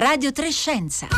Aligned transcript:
Radio 0.00 0.32
Trescenza. 0.32 1.08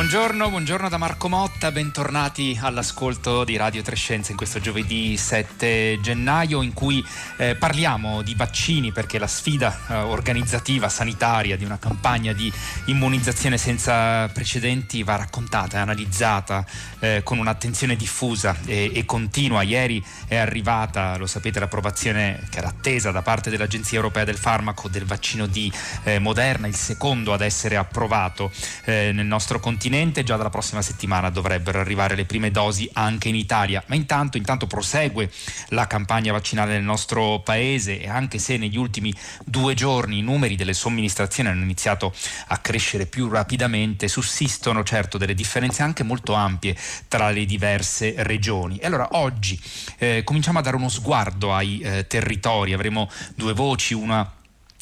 Buongiorno, 0.00 0.48
buongiorno 0.48 0.88
da 0.88 0.96
Marco 0.96 1.28
Motta, 1.28 1.70
bentornati 1.70 2.58
all'ascolto 2.58 3.44
di 3.44 3.58
Radio 3.58 3.82
Trescenza 3.82 4.30
in 4.30 4.38
questo 4.38 4.58
giovedì 4.58 5.14
7 5.14 5.98
gennaio 6.00 6.62
in 6.62 6.72
cui 6.72 7.04
eh, 7.36 7.54
parliamo 7.54 8.22
di 8.22 8.34
vaccini 8.34 8.92
perché 8.92 9.18
la 9.18 9.26
sfida 9.26 9.78
eh, 9.88 9.94
organizzativa 9.96 10.88
sanitaria 10.88 11.58
di 11.58 11.66
una 11.66 11.78
campagna 11.78 12.32
di 12.32 12.50
immunizzazione 12.86 13.58
senza 13.58 14.26
precedenti 14.28 15.02
va 15.02 15.16
raccontata 15.16 15.76
e 15.76 15.80
analizzata 15.80 16.64
eh, 17.00 17.20
con 17.22 17.36
un'attenzione 17.36 17.94
diffusa 17.94 18.56
e, 18.64 18.90
e, 18.94 19.04
continua. 19.04 19.60
Ieri 19.60 20.02
è 20.26 20.36
arrivata, 20.36 21.18
lo 21.18 21.26
sapete, 21.26 21.60
l'approvazione 21.60 22.46
che 22.48 22.56
era 22.56 22.68
attesa 22.68 23.10
da 23.10 23.20
parte 23.20 23.50
dell'Agenzia 23.50 23.98
Europea 23.98 24.24
del 24.24 24.38
Farmaco 24.38 24.88
del 24.88 25.04
vaccino 25.04 25.46
di 25.46 25.70
eh, 26.04 26.18
Moderna, 26.18 26.66
il 26.66 26.74
secondo 26.74 27.34
ad 27.34 27.42
essere 27.42 27.76
approvato 27.76 28.50
eh, 28.86 29.10
nel 29.12 29.26
nostro 29.26 29.60
continente 29.60 29.88
continente, 29.90 30.22
già 30.22 30.36
dalla 30.36 30.50
prossima 30.50 30.82
settimana 30.82 31.30
dovrebbero 31.30 31.80
arrivare 31.80 32.14
le 32.14 32.24
prime 32.24 32.52
dosi 32.52 32.88
anche 32.92 33.28
in 33.28 33.34
Italia, 33.34 33.82
ma 33.86 33.96
intanto, 33.96 34.36
intanto 34.36 34.68
prosegue 34.68 35.28
la 35.70 35.88
campagna 35.88 36.30
vaccinale 36.30 36.74
nel 36.74 36.84
nostro 36.84 37.40
paese 37.40 38.00
e 38.00 38.08
anche 38.08 38.38
se 38.38 38.56
negli 38.56 38.76
ultimi 38.76 39.12
due 39.44 39.74
giorni 39.74 40.18
i 40.18 40.22
numeri 40.22 40.54
delle 40.54 40.74
somministrazioni 40.74 41.48
hanno 41.48 41.64
iniziato 41.64 42.14
a 42.46 42.58
crescere 42.58 43.06
più 43.06 43.28
rapidamente, 43.28 44.06
sussistono 44.06 44.84
certo 44.84 45.18
delle 45.18 45.34
differenze 45.34 45.82
anche 45.82 46.04
molto 46.04 46.34
ampie 46.34 46.76
tra 47.08 47.30
le 47.30 47.44
diverse 47.44 48.14
regioni. 48.18 48.76
E 48.76 48.86
allora 48.86 49.08
oggi 49.12 49.60
eh, 49.98 50.22
cominciamo 50.22 50.60
a 50.60 50.62
dare 50.62 50.76
uno 50.76 50.88
sguardo 50.88 51.52
ai 51.52 51.80
eh, 51.80 52.06
territori, 52.06 52.74
avremo 52.74 53.10
due 53.34 53.54
voci, 53.54 53.94
una 53.94 54.38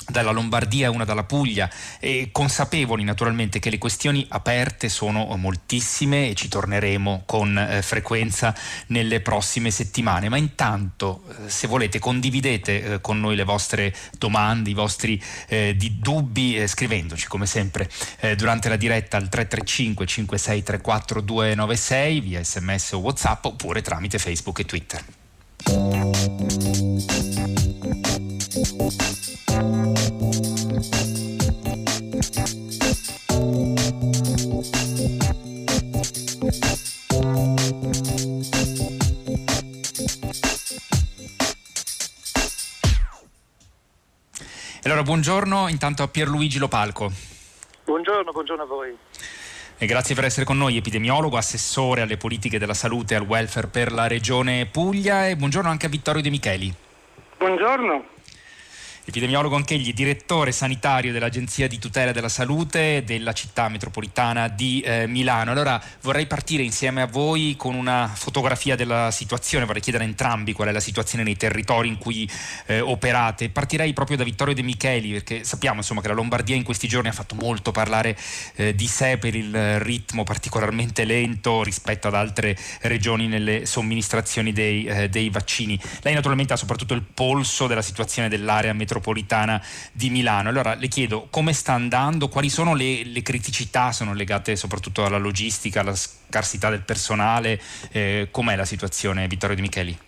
dalla 0.08 0.30
Lombardia 0.30 0.86
e 0.86 0.90
una 0.90 1.04
dalla 1.04 1.24
Puglia, 1.24 1.70
e 1.98 2.30
consapevoli 2.32 3.04
naturalmente 3.04 3.58
che 3.58 3.70
le 3.70 3.78
questioni 3.78 4.26
aperte 4.28 4.88
sono 4.88 5.36
moltissime 5.36 6.30
e 6.30 6.34
ci 6.34 6.48
torneremo 6.48 7.22
con 7.26 7.56
eh, 7.56 7.82
frequenza 7.82 8.54
nelle 8.88 9.20
prossime 9.20 9.70
settimane. 9.70 10.28
Ma 10.28 10.36
intanto, 10.36 11.22
eh, 11.28 11.50
se 11.50 11.66
volete, 11.66 11.98
condividete 11.98 12.82
eh, 12.82 13.00
con 13.00 13.20
noi 13.20 13.36
le 13.36 13.44
vostre 13.44 13.94
domande, 14.18 14.70
i 14.70 14.74
vostri 14.74 15.22
eh, 15.48 15.76
dubbi, 15.76 16.56
eh, 16.56 16.66
scrivendoci 16.66 17.26
come 17.26 17.46
sempre 17.46 17.88
durante 18.36 18.68
la 18.68 18.76
diretta 18.76 19.16
al 19.16 19.28
335 19.28 20.06
5634 20.06 21.20
296 21.20 22.20
via 22.20 22.42
sms 22.42 22.92
o 22.92 22.98
whatsapp 22.98 23.44
oppure 23.44 23.82
tramite 23.82 24.18
Facebook 24.18 24.58
e 24.60 24.64
Twitter. 24.64 25.04
Allora, 44.98 45.12
buongiorno 45.12 45.68
intanto 45.68 46.02
a 46.02 46.08
Pierluigi 46.08 46.58
Lopalco. 46.58 47.12
Buongiorno, 47.84 48.32
buongiorno 48.32 48.64
a 48.64 48.66
voi. 48.66 48.96
E 49.78 49.86
grazie 49.86 50.16
per 50.16 50.24
essere 50.24 50.44
con 50.44 50.58
noi, 50.58 50.76
epidemiologo, 50.76 51.36
assessore 51.36 52.00
alle 52.00 52.16
politiche 52.16 52.58
della 52.58 52.74
salute 52.74 53.14
e 53.14 53.16
al 53.18 53.22
welfare 53.22 53.68
per 53.68 53.92
la 53.92 54.08
regione 54.08 54.66
Puglia 54.66 55.28
e 55.28 55.36
buongiorno 55.36 55.70
anche 55.70 55.86
a 55.86 55.88
Vittorio 55.88 56.20
De 56.20 56.30
Micheli. 56.30 56.74
Buongiorno 57.36 58.17
epidemiologo 59.08 59.56
anch'egli, 59.56 59.94
direttore 59.94 60.52
sanitario 60.52 61.12
dell'Agenzia 61.12 61.66
di 61.66 61.78
tutela 61.78 62.12
della 62.12 62.28
salute 62.28 63.04
della 63.06 63.32
città 63.32 63.68
metropolitana 63.70 64.48
di 64.48 64.80
eh, 64.80 65.06
Milano. 65.06 65.50
Allora 65.50 65.82
vorrei 66.02 66.26
partire 66.26 66.62
insieme 66.62 67.00
a 67.00 67.06
voi 67.06 67.54
con 67.56 67.74
una 67.74 68.10
fotografia 68.14 68.76
della 68.76 69.10
situazione, 69.10 69.64
vorrei 69.64 69.80
chiedere 69.80 70.04
a 70.04 70.06
entrambi 70.06 70.52
qual 70.52 70.68
è 70.68 70.72
la 70.72 70.80
situazione 70.80 71.24
nei 71.24 71.36
territori 71.36 71.88
in 71.88 71.96
cui 71.96 72.28
eh, 72.66 72.80
operate. 72.80 73.48
Partirei 73.48 73.94
proprio 73.94 74.18
da 74.18 74.24
Vittorio 74.24 74.52
De 74.52 74.62
Micheli 74.62 75.12
perché 75.12 75.42
sappiamo 75.42 75.78
insomma, 75.78 76.02
che 76.02 76.08
la 76.08 76.14
Lombardia 76.14 76.54
in 76.54 76.62
questi 76.62 76.86
giorni 76.86 77.08
ha 77.08 77.12
fatto 77.12 77.34
molto 77.34 77.72
parlare 77.72 78.14
eh, 78.56 78.74
di 78.74 78.86
sé 78.86 79.16
per 79.16 79.34
il 79.34 79.80
ritmo 79.80 80.22
particolarmente 80.22 81.04
lento 81.04 81.62
rispetto 81.62 82.08
ad 82.08 82.14
altre 82.14 82.56
regioni 82.82 83.26
nelle 83.26 83.64
somministrazioni 83.64 84.52
dei, 84.52 84.84
eh, 84.84 85.08
dei 85.08 85.30
vaccini. 85.30 85.80
Lei 86.02 86.12
naturalmente 86.12 86.52
ha 86.52 86.56
soprattutto 86.56 86.92
il 86.92 87.02
polso 87.02 87.66
della 87.66 87.80
situazione 87.80 88.28
dell'area 88.28 88.74
metropolitana 88.74 88.96
metropolitana 88.98 89.60
di 89.92 90.10
Milano. 90.10 90.48
Allora 90.48 90.74
le 90.74 90.88
chiedo 90.88 91.28
come 91.30 91.52
sta 91.52 91.72
andando, 91.72 92.28
quali 92.28 92.48
sono 92.48 92.74
le, 92.74 93.04
le 93.04 93.22
criticità, 93.22 93.92
sono 93.92 94.12
legate 94.12 94.56
soprattutto 94.56 95.04
alla 95.04 95.18
logistica, 95.18 95.80
alla 95.80 95.94
scarsità 95.94 96.68
del 96.70 96.82
personale, 96.82 97.60
eh, 97.92 98.28
com'è 98.30 98.56
la 98.56 98.64
situazione 98.64 99.26
Vittorio 99.26 99.56
Di 99.56 99.62
Micheli? 99.62 99.98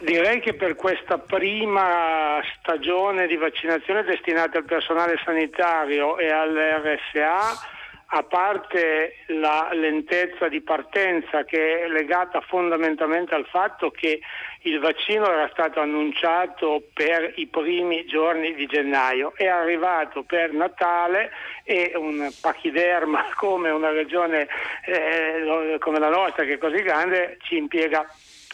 direi 0.00 0.40
che 0.40 0.54
per 0.54 0.74
questa 0.74 1.18
prima 1.18 2.40
stagione 2.58 3.28
di 3.28 3.36
vaccinazione 3.36 4.02
destinata 4.02 4.58
al 4.58 4.64
personale 4.64 5.16
sanitario 5.24 6.18
e 6.18 6.28
all'RSA 6.28 7.70
a 8.14 8.22
parte 8.24 9.16
la 9.28 9.70
lentezza 9.72 10.48
di 10.48 10.60
partenza 10.60 11.44
che 11.44 11.84
è 11.84 11.88
legata 11.88 12.42
fondamentalmente 12.42 13.34
al 13.34 13.46
fatto 13.46 13.90
che 13.90 14.20
il 14.64 14.78
vaccino 14.80 15.30
era 15.30 15.48
stato 15.50 15.80
annunciato 15.80 16.82
per 16.92 17.32
i 17.36 17.46
primi 17.46 18.04
giorni 18.04 18.54
di 18.54 18.66
gennaio, 18.66 19.32
è 19.34 19.46
arrivato 19.46 20.24
per 20.24 20.52
Natale 20.52 21.30
e 21.64 21.92
un 21.96 22.30
pachiderma 22.38 23.24
come 23.34 23.70
una 23.70 23.90
regione 23.90 24.46
eh, 24.84 25.76
come 25.78 25.98
la 25.98 26.10
nostra 26.10 26.44
che 26.44 26.54
è 26.54 26.58
così 26.58 26.82
grande 26.82 27.38
ci 27.42 27.56
impiega 27.56 28.06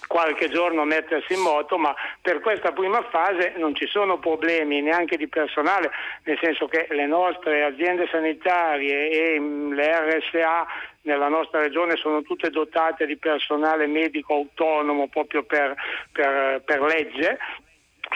qualche 0.09 0.49
giorno 0.49 0.85
mettersi 0.85 1.35
in 1.35 1.41
moto, 1.41 1.79
ma 1.79 1.95
per 2.21 2.41
questa 2.41 2.73
prima 2.73 3.01
fase 3.03 3.53
non 3.57 3.77
ci 3.77 3.87
sono 3.87 4.19
problemi 4.19 4.81
neanche 4.81 5.17
di 5.17 5.29
personale, 5.29 5.91
nel 6.25 6.39
senso 6.43 6.67
che 6.67 6.89
le 6.91 7.07
nostre 7.07 7.63
aziende 7.63 8.09
sanitarie 8.11 9.11
e 9.11 9.39
mm, 9.39 9.73
le 9.75 10.19
RSA 10.19 10.67
nella 11.03 11.29
nostra 11.29 11.61
regione 11.61 11.97
sono 11.97 12.23
tutte 12.23 12.51
dotate 12.51 13.07
di 13.07 13.17
personale 13.17 13.87
medico 13.87 14.35
autonomo 14.35 15.07
proprio 15.09 15.45
per, 15.45 15.75
per, 16.11 16.63
per 16.65 16.81
legge 16.81 17.39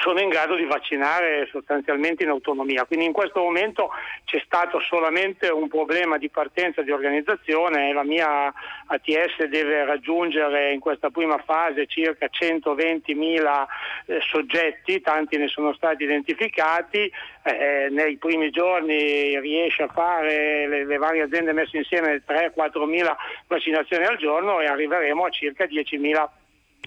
sono 0.00 0.20
in 0.20 0.28
grado 0.28 0.54
di 0.56 0.64
vaccinare 0.64 1.46
sostanzialmente 1.50 2.22
in 2.22 2.30
autonomia. 2.30 2.84
Quindi 2.84 3.06
in 3.06 3.12
questo 3.12 3.40
momento 3.40 3.90
c'è 4.24 4.40
stato 4.44 4.80
solamente 4.80 5.48
un 5.48 5.68
problema 5.68 6.18
di 6.18 6.28
partenza 6.28 6.82
di 6.82 6.90
organizzazione 6.90 7.88
e 7.88 7.92
la 7.92 8.04
mia 8.04 8.52
ATS 8.86 9.44
deve 9.48 9.84
raggiungere 9.84 10.72
in 10.72 10.80
questa 10.80 11.10
prima 11.10 11.38
fase 11.38 11.86
circa 11.86 12.26
120.000 12.26 13.64
eh, 14.06 14.20
soggetti, 14.20 15.00
tanti 15.00 15.36
ne 15.36 15.48
sono 15.48 15.72
stati 15.74 16.04
identificati, 16.04 17.10
eh, 17.44 17.88
nei 17.90 18.16
primi 18.16 18.50
giorni 18.50 19.38
riesce 19.40 19.82
a 19.82 19.88
fare 19.88 20.66
le, 20.66 20.84
le 20.84 20.96
varie 20.96 21.22
aziende 21.22 21.52
messe 21.52 21.76
insieme 21.76 22.22
3-4.000 22.26 23.14
vaccinazioni 23.46 24.04
al 24.04 24.16
giorno 24.16 24.60
e 24.60 24.66
arriveremo 24.66 25.24
a 25.24 25.30
circa 25.30 25.64
10.000 25.64 26.28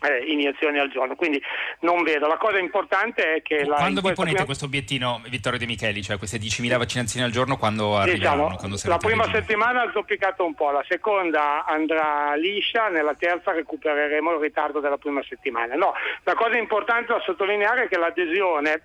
eh, 0.02 0.32
iniezioni 0.32 0.80
al 0.80 0.90
giorno. 0.90 1.16
Quindi 1.16 1.42
non 1.82 2.04
vedo. 2.04 2.28
La 2.28 2.38
cosa 2.38 2.60
importante 2.60 3.36
è 3.36 3.42
che. 3.42 3.64
La, 3.66 3.76
quando 3.76 4.02
vi 4.02 4.14
ponete 4.14 4.32
prima... 4.32 4.46
questo 4.46 4.66
obiettivo, 4.66 5.22
Vittorio 5.30 5.60
De 5.60 5.66
Micheli, 5.66 6.04
cioè 6.04 6.18
queste 6.18 6.38
10.000 6.38 6.78
vaccinazioni 6.78 7.26
al 7.26 7.32
giorno, 7.32 7.58
quando 7.58 7.98
arriveranno? 7.98 8.50
Diciamo, 8.50 8.56
quando 8.58 8.80
la 8.84 8.98
prima 8.98 9.30
settimana 9.32 9.84
ha 9.84 9.92
zoppicato 9.92 10.46
un 10.46 10.54
po', 10.54 10.72
la 10.72 10.84
seconda 10.88 11.66
andrà 11.66 12.36
liscia, 12.36 12.90
nella 12.90 13.16
terza 13.16 13.52
recupereremo 13.52 14.34
il 14.34 14.40
ritardo 14.40 14.80
della 14.80 14.98
prima 14.98 15.24
settimana. 15.28 15.76
No, 15.76 15.94
la 16.24 16.34
cosa 16.34 16.58
importante 16.58 17.14
da 17.14 17.22
sottolineare 17.24 17.84
è 17.84 17.88
che 17.88 17.98
l'adesione 17.98 18.82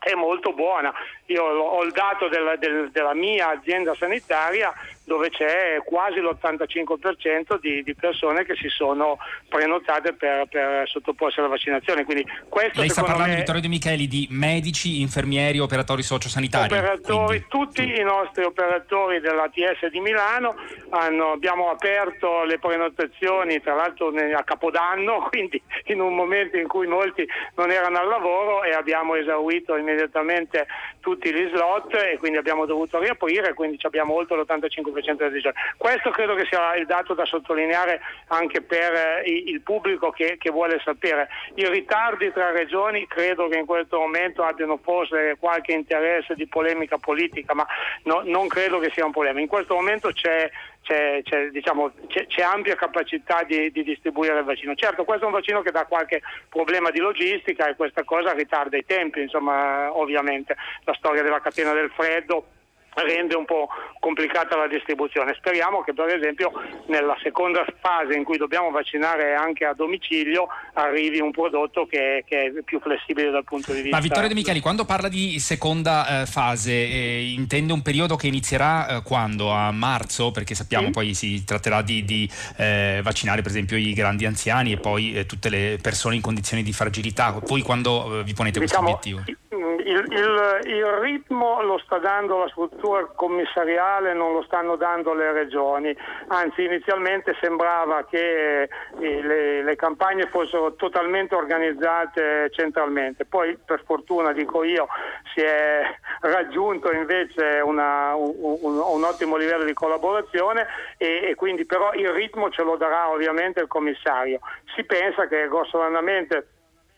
è 0.00 0.14
molto 0.14 0.54
buona. 0.54 0.92
Io 1.26 1.44
ho 1.44 1.82
il 1.82 1.92
dato 1.92 2.28
della, 2.28 2.56
del, 2.56 2.90
della 2.90 3.14
mia 3.14 3.50
azienda 3.50 3.94
sanitaria 3.94 4.72
dove 5.10 5.28
c'è 5.28 5.82
quasi 5.84 6.20
l'85% 6.20 7.58
di, 7.60 7.82
di, 7.82 7.94
persone 7.96 8.44
che 8.44 8.54
si 8.54 8.68
sono 8.68 9.18
prenotate 9.48 10.12
per, 10.12 10.46
per 10.48 10.88
sottoporsi 10.88 11.40
alla 11.40 11.48
vaccinazione. 11.48 12.04
Quindi 12.04 12.24
questo, 12.48 12.78
Lei 12.78 12.90
sta 12.90 13.02
parlando, 13.02 13.34
Vittorio 13.34 13.60
De 13.60 13.66
Micheli, 13.66 14.06
di 14.06 14.28
medici, 14.30 15.00
infermieri, 15.00 15.58
operatori 15.58 16.02
sociosanitari? 16.02 16.72
Operatori, 16.72 17.44
tutti 17.48 17.82
i 17.82 18.02
nostri 18.04 18.44
operatori 18.44 19.18
dell'ATS 19.18 19.86
di 19.90 19.98
Milano 19.98 20.54
hanno, 20.90 21.32
abbiamo 21.32 21.70
aperto 21.70 22.44
le 22.44 22.60
prenotazioni, 22.60 23.60
tra 23.60 23.74
l'altro 23.74 24.08
a 24.08 24.42
Capodanno, 24.44 25.26
quindi 25.30 25.60
in 25.86 26.00
un 26.00 26.14
momento 26.14 26.56
in 26.56 26.68
cui 26.68 26.86
molti 26.86 27.26
non 27.56 27.72
erano 27.72 27.98
al 27.98 28.06
lavoro 28.06 28.62
e 28.62 28.74
abbiamo 28.74 29.16
esaurito 29.16 29.74
immediatamente 29.90 30.66
tutti 31.00 31.32
gli 31.32 31.48
slot 31.48 31.94
e 31.94 32.18
quindi 32.18 32.38
abbiamo 32.38 32.66
dovuto 32.66 32.98
riaprire, 32.98 33.54
quindi 33.54 33.78
abbiamo 33.82 34.14
oltre 34.14 34.36
l'85% 34.36 34.68
513 34.70 35.40
giorni. 35.40 35.60
Questo 35.76 36.10
credo 36.10 36.34
che 36.34 36.46
sia 36.48 36.74
il 36.76 36.86
dato 36.86 37.14
da 37.14 37.24
sottolineare 37.24 38.00
anche 38.28 38.60
per 38.62 38.92
eh, 38.92 39.22
il 39.26 39.60
pubblico 39.62 40.10
che, 40.10 40.36
che, 40.38 40.50
vuole 40.50 40.80
sapere. 40.84 41.28
I 41.54 41.68
ritardi 41.68 42.32
tra 42.32 42.50
regioni 42.50 43.06
credo 43.06 43.48
che 43.48 43.58
in 43.58 43.66
questo 43.66 43.98
momento 43.98 44.42
abbiano 44.42 44.78
forse 44.82 45.36
qualche 45.38 45.72
interesse 45.72 46.34
di 46.34 46.46
polemica 46.46 46.98
politica, 46.98 47.54
ma 47.54 47.66
no, 48.04 48.22
non 48.24 48.48
credo 48.48 48.78
che 48.78 48.90
sia 48.92 49.04
un 49.04 49.12
problema. 49.12 49.40
In 49.40 49.48
questo 49.48 49.74
momento 49.74 50.10
c'è 50.12 50.50
c'è, 50.82 51.20
c'è, 51.22 51.48
diciamo, 51.48 51.92
c'è, 52.08 52.26
c'è 52.26 52.42
ampia 52.42 52.74
capacità 52.74 53.42
di, 53.44 53.70
di, 53.70 53.82
distribuire 53.82 54.38
il 54.38 54.44
vaccino. 54.44 54.74
Certo, 54.74 55.04
questo 55.04 55.24
è 55.24 55.26
un 55.26 55.34
vaccino 55.34 55.62
che 55.62 55.70
dà 55.70 55.84
qualche 55.84 56.22
problema 56.48 56.90
di 56.90 56.98
logistica 56.98 57.68
e 57.68 57.76
questa 57.76 58.04
cosa 58.04 58.32
ritarda 58.32 58.76
i 58.76 58.84
tempi, 58.84 59.20
insomma, 59.20 59.96
ovviamente. 59.96 60.56
La 60.84 60.94
storia 60.94 61.22
della 61.22 61.40
catena 61.40 61.72
del 61.72 61.90
freddo 61.90 62.46
rende 62.94 63.36
un 63.36 63.44
po' 63.44 63.68
complicata 63.98 64.56
la 64.56 64.66
distribuzione. 64.66 65.34
Speriamo 65.34 65.82
che 65.82 65.92
per 65.92 66.08
esempio 66.08 66.52
nella 66.86 67.16
seconda 67.22 67.64
fase 67.80 68.14
in 68.14 68.24
cui 68.24 68.36
dobbiamo 68.36 68.70
vaccinare 68.70 69.34
anche 69.34 69.64
a 69.64 69.74
domicilio 69.74 70.48
arrivi 70.74 71.20
un 71.20 71.30
prodotto 71.30 71.86
che, 71.86 72.24
che 72.26 72.46
è 72.46 72.62
più 72.62 72.80
flessibile 72.80 73.30
dal 73.30 73.44
punto 73.44 73.72
di 73.72 73.82
vista. 73.82 73.96
Ma 73.96 74.02
Vittorio 74.02 74.28
De 74.28 74.34
Micheli, 74.34 74.60
quando 74.60 74.84
parla 74.84 75.08
di 75.08 75.38
seconda 75.38 76.22
eh, 76.22 76.26
fase, 76.26 76.72
eh, 76.72 77.32
intende 77.36 77.72
un 77.72 77.82
periodo 77.82 78.16
che 78.16 78.26
inizierà 78.26 78.88
eh, 78.88 79.02
quando? 79.02 79.50
A 79.50 79.70
marzo? 79.70 80.30
Perché 80.30 80.54
sappiamo 80.54 80.86
sì. 80.86 80.92
poi 80.92 81.14
si 81.14 81.44
tratterà 81.44 81.82
di, 81.82 82.04
di 82.04 82.30
eh, 82.56 83.00
vaccinare 83.02 83.42
per 83.42 83.50
esempio 83.50 83.76
i 83.76 83.92
grandi 83.92 84.26
anziani 84.26 84.72
e 84.72 84.78
poi 84.78 85.14
eh, 85.14 85.26
tutte 85.26 85.48
le 85.48 85.78
persone 85.80 86.16
in 86.16 86.22
condizioni 86.22 86.62
di 86.62 86.72
fragilità. 86.72 87.38
Voi 87.44 87.62
quando 87.62 88.20
eh, 88.20 88.24
vi 88.24 88.34
ponete 88.34 88.58
diciamo, 88.58 88.98
questo 88.98 89.08
obiettivo? 89.08 89.38
Il, 89.84 90.04
il, 90.10 90.60
il 90.66 90.84
ritmo 91.00 91.62
lo 91.62 91.80
sta 91.84 91.98
dando 91.98 92.38
la 92.38 92.48
struttura 92.80 93.04
commissariale 93.14 94.14
non 94.14 94.32
lo 94.32 94.42
stanno 94.42 94.76
dando 94.76 95.12
le 95.12 95.32
regioni, 95.32 95.94
anzi 96.28 96.64
inizialmente 96.64 97.36
sembrava 97.40 98.04
che 98.06 98.62
eh, 98.62 98.68
le, 98.98 99.62
le, 99.62 99.76
campagne 99.76 100.26
fossero 100.28 100.74
totalmente 100.74 101.34
organizzate 101.34 102.50
centralmente, 102.50 103.26
poi 103.26 103.56
per 103.62 103.82
fortuna 103.84 104.32
dico 104.32 104.64
io 104.64 104.88
si 105.34 105.40
è 105.40 105.82
raggiunto 106.20 106.90
invece 106.90 107.60
una, 107.62 108.14
un, 108.14 108.34
un, 108.62 109.04
ottimo 109.04 109.36
livello 109.36 109.64
di 109.64 109.74
collaborazione 109.74 110.66
e, 110.96 111.28
e 111.30 111.34
quindi 111.34 111.66
però 111.66 111.92
il 111.92 112.08
ritmo 112.08 112.50
ce 112.50 112.62
lo 112.62 112.76
darà 112.76 113.10
ovviamente 113.10 113.60
il 113.60 113.68
commissario. 113.68 114.40
Si 114.74 114.84
pensa 114.84 115.26
che 115.28 115.48
grossolandamente 115.48 116.48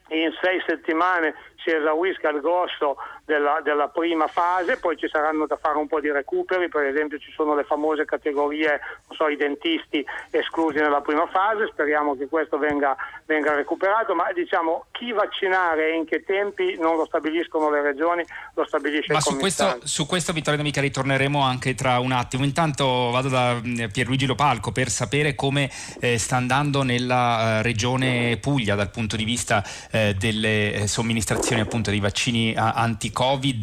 in 0.09 0.31
sei 0.41 0.63
settimane 0.67 1.35
si 1.65 1.71
esaurisca 1.71 2.29
il 2.31 2.41
grosso 2.41 2.97
della, 3.25 3.61
della, 3.63 3.89
prima 3.89 4.27
fase, 4.27 4.79
poi 4.79 4.97
ci 4.97 5.09
saranno 5.09 5.47
da 5.47 5.57
fare 5.57 5.79
un 5.79 5.87
po' 5.87 6.01
di 6.01 6.11
recuperi, 6.11 6.69
per 6.69 6.85
esempio 6.85 7.19
ci 7.19 7.31
sono 7.33 7.55
le 7.55 7.65
famose 7.65 8.05
categorie, 8.05 8.81
so, 9.11 9.29
i 9.29 9.37
dentisti 9.37 10.05
esclusi 10.31 10.79
nella 10.79 11.01
prima 11.01 11.27
fase, 11.27 11.69
speriamo 11.71 12.17
che 12.17 12.27
questo 12.27 12.59
venga, 12.59 12.97
venga, 13.27 13.55
recuperato, 13.55 14.15
ma 14.15 14.33
diciamo 14.33 14.87
chi 14.91 15.13
vaccinare 15.13 15.93
e 15.93 15.97
in 15.97 16.05
che 16.05 16.25
tempi 16.25 16.77
non 16.79 16.97
lo 16.97 17.07
stabiliscono 17.07 17.71
le 17.71 17.83
regioni, 17.83 18.25
lo 18.55 18.65
stabilisce 18.67 19.13
ma 19.13 19.19
il 19.19 19.25
su 19.25 19.37
questo, 19.37 19.79
su 19.85 20.07
questo 20.07 20.33
Vittorio 20.33 20.59
D'Amica 20.59 20.81
ritorneremo 20.81 21.41
anche 21.41 21.75
tra 21.75 21.99
un 22.01 22.13
attimo, 22.13 22.45
intanto 22.45 23.11
vado 23.11 23.29
da 23.29 23.55
mm, 23.55 23.85
Pierluigi 23.93 24.27
Lopalco 24.27 24.73
per 24.73 24.89
sapere 24.89 25.35
come 25.35 25.71
eh, 26.01 26.19
sta 26.19 26.37
andando 26.37 26.83
nella 26.83 27.59
eh, 27.59 27.63
regione 27.63 28.37
Puglia 28.41 28.75
dal 28.75 28.91
punto 28.91 29.17
di 29.17 29.25
vista 29.25 29.65
eh, 29.91 30.15
delle 30.19 30.73
eh, 30.73 30.87
somministrazioni 30.87 31.61
appunto 31.61 31.91
dei 31.91 32.01
vaccini 32.01 32.55
anti-Covid 32.57 33.12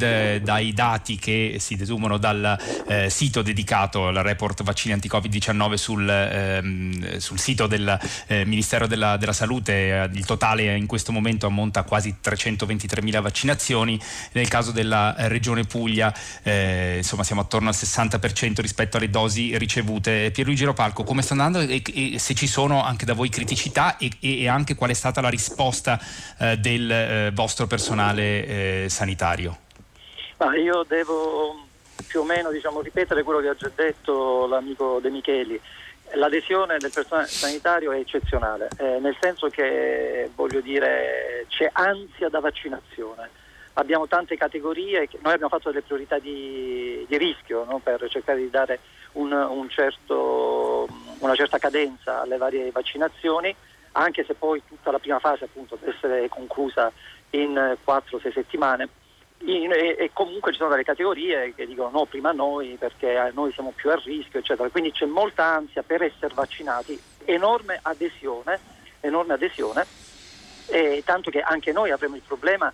eh, 0.01 0.41
dai 0.43 0.73
dati 0.73 1.17
che 1.17 1.57
si 1.59 1.75
desumono 1.75 2.17
dal 2.17 2.57
eh, 2.87 3.09
sito 3.09 3.41
dedicato 3.41 4.07
al 4.07 4.15
report 4.15 4.63
vaccini 4.63 4.93
anti-Covid-19 4.93 5.73
sul, 5.73 6.09
ehm, 6.09 7.17
sul 7.17 7.39
sito 7.39 7.67
del 7.67 7.99
eh, 8.27 8.45
Ministero 8.45 8.87
della, 8.87 9.17
della, 9.17 9.33
Salute. 9.33 9.73
Eh, 9.73 10.09
il 10.13 10.25
totale 10.25 10.75
in 10.75 10.85
questo 10.85 11.11
momento 11.11 11.47
ammonta 11.47 11.81
a 11.81 11.83
quasi 11.83 12.15
323.000 12.23 13.21
vaccinazioni. 13.21 13.99
Nel 14.31 14.47
caso 14.47 14.71
della 14.71 15.15
regione 15.17 15.63
Puglia 15.63 16.13
eh, 16.43 16.95
insomma 16.97 17.23
siamo 17.23 17.41
attorno 17.41 17.69
al 17.69 17.75
60% 17.75 18.61
rispetto 18.61 18.97
alle 18.97 19.09
dosi 19.09 19.57
ricevute. 19.57 20.31
Pierluigi 20.31 20.65
Ropalco, 20.65 21.03
come 21.03 21.21
sta 21.21 21.33
andando 21.33 21.59
e, 21.59 21.81
e, 21.93 22.19
se 22.19 22.33
ci 22.33 22.47
sono 22.47 22.83
anche 22.83 23.05
da 23.05 23.13
voi 23.13 23.29
criticità 23.29 23.97
e, 23.97 24.11
e 24.19 24.47
anche 24.47 24.75
qual 24.75 24.89
è 24.89 24.93
stata 24.93 25.21
la 25.21 25.29
risposta 25.29 25.99
eh, 26.37 26.57
del 26.57 27.31
vostro 27.33 27.67
personale? 27.67 28.29
eh, 28.29 28.85
sanitario? 28.89 29.48
Ma 30.39 30.55
io 30.55 30.83
devo 30.87 31.67
più 32.07 32.21
o 32.21 32.23
meno 32.23 32.49
diciamo, 32.49 32.81
ripetere 32.81 33.23
quello 33.23 33.41
che 33.41 33.49
ha 33.49 33.55
già 33.55 33.69
detto 33.75 34.47
l'amico 34.47 34.99
De 35.01 35.09
Micheli. 35.09 35.59
L'adesione 36.13 36.77
del 36.77 36.91
personale 36.91 37.27
sanitario 37.27 37.91
è 37.91 37.97
eccezionale, 37.97 38.69
eh, 38.77 38.99
nel 38.99 39.15
senso 39.19 39.47
che 39.49 40.31
dire 40.63 41.45
c'è 41.49 41.69
ansia 41.71 42.29
da 42.29 42.39
vaccinazione. 42.39 43.29
Abbiamo 43.73 44.07
tante 44.07 44.37
categorie, 44.37 45.07
noi 45.21 45.33
abbiamo 45.33 45.49
fatto 45.49 45.69
delle 45.69 45.83
priorità 45.83 46.17
di, 46.17 47.05
di 47.07 47.17
rischio 47.17 47.65
no? 47.65 47.79
per 47.79 48.03
cercare 48.09 48.39
di 48.39 48.49
dare 48.49 48.79
un, 49.13 49.31
un 49.31 49.69
certo, 49.69 50.87
una 51.19 51.35
certa 51.35 51.59
cadenza 51.59 52.21
alle 52.21 52.37
varie 52.37 52.71
vaccinazioni, 52.71 53.55
anche 53.91 54.23
se 54.23 54.33
poi 54.33 54.63
tutta 54.67 54.89
la 54.89 54.99
prima 54.99 55.19
fase 55.19 55.43
appunto 55.43 55.77
deve 55.79 55.95
essere 55.95 56.29
conclusa 56.29 56.91
in 57.31 57.77
4-6 57.85 58.33
settimane. 58.33 58.89
E, 59.41 60.11
comunque 60.13 60.51
ci 60.51 60.57
sono 60.57 60.69
delle 60.69 60.83
categorie 60.83 61.53
che 61.55 61.65
dicono 61.65 61.89
no 61.89 62.05
prima 62.05 62.31
noi 62.31 62.75
perché 62.77 63.31
noi 63.33 63.51
siamo 63.53 63.71
più 63.75 63.89
a 63.89 63.95
rischio 63.95 64.39
eccetera. 64.39 64.69
Quindi 64.69 64.91
c'è 64.91 65.05
molta 65.05 65.45
ansia 65.45 65.81
per 65.81 66.03
essere 66.03 66.33
vaccinati 66.35 66.99
enorme 67.25 67.79
adesione 67.81 68.59
enorme 68.99 69.33
adesione 69.33 69.87
tanto 71.03 71.31
che 71.31 71.39
anche 71.39 71.71
noi 71.71 71.89
avremo 71.91 72.15
il 72.15 72.21
problema 72.27 72.71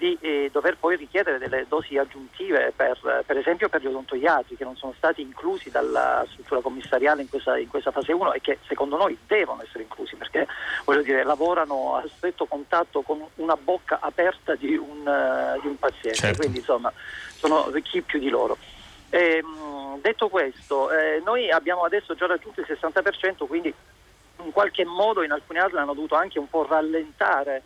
di 0.00 0.16
eh, 0.22 0.48
dover 0.50 0.78
poi 0.78 0.96
richiedere 0.96 1.36
delle 1.36 1.66
dosi 1.68 1.98
aggiuntive 1.98 2.72
per, 2.74 3.22
per, 3.26 3.36
esempio 3.36 3.68
per 3.68 3.82
gli 3.82 3.86
odontoiatri 3.86 4.56
che 4.56 4.64
non 4.64 4.74
sono 4.74 4.94
stati 4.96 5.20
inclusi 5.20 5.70
dalla 5.70 6.24
struttura 6.30 6.62
commissariale 6.62 7.20
in 7.20 7.28
questa, 7.28 7.58
in 7.58 7.68
questa, 7.68 7.90
fase 7.90 8.12
1 8.12 8.32
e 8.32 8.40
che 8.40 8.58
secondo 8.66 8.96
noi 8.96 9.16
devono 9.26 9.62
essere 9.62 9.82
inclusi 9.82 10.16
perché 10.16 10.46
voglio 10.86 11.02
dire, 11.02 11.22
lavorano 11.22 11.96
a 11.96 12.04
stretto 12.16 12.46
contatto 12.46 13.02
con 13.02 13.22
una 13.36 13.56
bocca 13.56 13.98
aperta 14.00 14.54
di 14.54 14.74
un, 14.74 15.06
uh, 15.06 15.60
di 15.60 15.66
un 15.66 15.78
paziente, 15.78 16.18
certo. 16.18 16.38
quindi 16.38 16.58
insomma 16.58 16.90
sono 17.36 17.70
chi 17.82 18.00
più 18.00 18.18
di 18.18 18.30
loro. 18.30 18.56
E, 19.10 19.36
ehm, 19.36 20.00
detto 20.00 20.28
questo, 20.28 20.90
eh, 20.90 21.20
noi 21.22 21.50
abbiamo 21.50 21.82
adesso 21.82 22.14
già 22.14 22.26
raggiunto 22.26 22.60
il 22.60 22.66
60%, 22.66 23.46
quindi 23.46 23.74
in 24.42 24.50
qualche 24.52 24.86
modo 24.86 25.22
in 25.22 25.32
alcuni 25.32 25.58
altri 25.58 25.76
hanno 25.76 25.92
dovuto 25.92 26.14
anche 26.14 26.38
un 26.38 26.48
po' 26.48 26.66
rallentare 26.66 27.62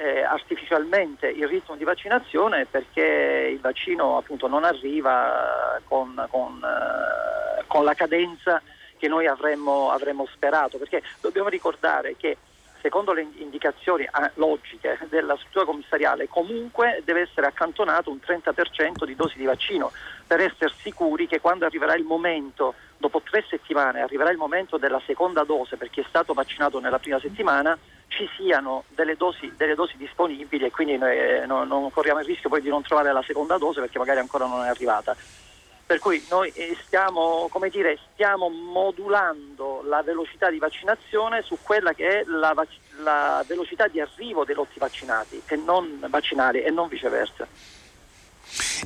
eh, 0.00 0.22
artificialmente 0.22 1.28
il 1.28 1.46
ritmo 1.46 1.76
di 1.76 1.84
vaccinazione 1.84 2.64
perché 2.64 3.50
il 3.52 3.60
vaccino 3.60 4.16
appunto 4.16 4.48
non 4.48 4.64
arriva 4.64 5.78
con, 5.86 6.26
con, 6.30 6.58
eh, 6.64 7.64
con 7.66 7.84
la 7.84 7.92
cadenza 7.92 8.62
che 8.96 9.08
noi 9.08 9.26
avremmo, 9.26 9.90
avremmo, 9.90 10.26
sperato, 10.32 10.78
perché 10.78 11.02
dobbiamo 11.20 11.48
ricordare 11.48 12.16
che 12.16 12.38
secondo 12.80 13.12
le 13.12 13.26
indicazioni 13.36 14.08
logiche 14.34 14.98
della 15.10 15.36
struttura 15.36 15.66
commissariale 15.66 16.28
comunque 16.28 17.02
deve 17.04 17.20
essere 17.20 17.46
accantonato 17.46 18.10
un 18.10 18.20
30% 18.24 19.04
di 19.04 19.14
dosi 19.14 19.36
di 19.36 19.44
vaccino 19.44 19.92
per 20.30 20.42
essere 20.42 20.72
sicuri 20.80 21.26
che 21.26 21.40
quando 21.40 21.64
arriverà 21.64 21.96
il 21.96 22.04
momento, 22.04 22.74
dopo 22.98 23.20
tre 23.20 23.44
settimane, 23.50 24.00
arriverà 24.00 24.30
il 24.30 24.36
momento 24.36 24.76
della 24.76 25.02
seconda 25.04 25.42
dose 25.42 25.76
per 25.76 25.90
chi 25.90 25.98
è 25.98 26.04
stato 26.08 26.34
vaccinato 26.34 26.78
nella 26.78 27.00
prima 27.00 27.18
settimana, 27.18 27.76
ci 28.06 28.30
siano 28.36 28.84
delle 28.90 29.16
dosi, 29.16 29.52
delle 29.56 29.74
dosi 29.74 29.96
disponibili 29.96 30.66
e 30.66 30.70
quindi 30.70 30.98
noi 30.98 31.18
eh, 31.18 31.46
non, 31.46 31.66
non, 31.66 31.90
corriamo 31.90 32.20
il 32.20 32.26
rischio 32.26 32.48
poi 32.48 32.60
di 32.60 32.68
non 32.68 32.82
trovare 32.82 33.12
la 33.12 33.24
seconda 33.26 33.58
dose 33.58 33.80
perché 33.80 33.98
magari 33.98 34.20
ancora 34.20 34.46
non 34.46 34.64
è 34.64 34.68
arrivata. 34.68 35.16
Per 35.84 35.98
cui 35.98 36.24
noi 36.30 36.52
eh, 36.54 36.76
stiamo, 36.86 37.50
dire, 37.68 37.98
stiamo 38.12 38.48
modulando 38.50 39.82
la 39.84 40.00
velocità 40.02 40.48
di 40.48 40.58
vaccinazione 40.58 41.42
su 41.42 41.58
quella 41.60 41.92
che 41.92 42.20
è 42.20 42.24
la, 42.26 42.54
la 43.02 43.44
velocità 43.48 43.88
di 43.88 44.00
arrivo 44.00 44.44
dei 44.44 44.54
lotti 44.54 44.78
vaccinati 44.78 45.42
e 45.44 45.56
non 45.56 46.06
vaccinali 46.08 46.62
e 46.62 46.70
non 46.70 46.86
viceversa. 46.86 47.48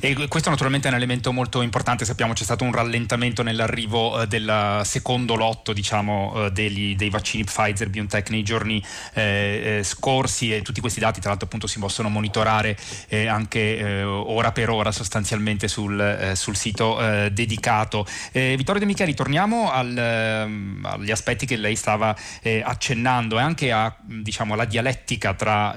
E 0.01 0.27
questo 0.27 0.49
naturalmente 0.49 0.87
è 0.87 0.91
un 0.91 0.97
elemento 0.97 1.31
molto 1.31 1.61
importante, 1.61 2.03
sappiamo 2.03 2.33
c'è 2.33 2.43
stato 2.43 2.65
un 2.65 2.73
rallentamento 2.73 3.43
nell'arrivo 3.43 4.21
eh, 4.21 4.27
del 4.27 4.81
secondo 4.83 5.35
lotto 5.35 5.71
diciamo, 5.71 6.45
eh, 6.45 6.51
degli, 6.51 6.95
dei 6.95 7.09
vaccini 7.09 7.45
Pfizer 7.45 7.89
BioNTech 7.89 8.29
nei 8.29 8.43
giorni 8.43 8.83
eh, 9.13 9.77
eh, 9.77 9.83
scorsi 9.83 10.53
e 10.53 10.61
tutti 10.61 10.81
questi 10.81 10.99
dati 10.99 11.19
tra 11.21 11.29
l'altro 11.29 11.47
appunto 11.47 11.65
si 11.67 11.79
possono 11.79 12.09
monitorare 12.09 12.77
eh, 13.07 13.27
anche 13.27 13.77
eh, 13.77 14.03
ora 14.03 14.51
per 14.51 14.69
ora 14.69 14.91
sostanzialmente 14.91 15.67
sul, 15.67 16.31
sul 16.35 16.55
sito 16.55 16.99
dedicato. 17.31 18.05
Vittorio 18.31 18.79
De 18.79 18.85
Micheli, 18.85 19.13
torniamo 19.13 19.71
al, 19.71 19.97
ehm, 19.97 20.85
agli 20.85 21.11
aspetti 21.11 21.45
che 21.45 21.55
lei 21.55 21.75
stava 21.75 22.15
accennando 22.63 23.39
e 23.39 23.41
anche 23.41 23.71
a, 23.71 23.95
diciamo, 24.01 24.53
alla 24.53 24.65
dialettica 24.65 25.33
tra 25.33 25.73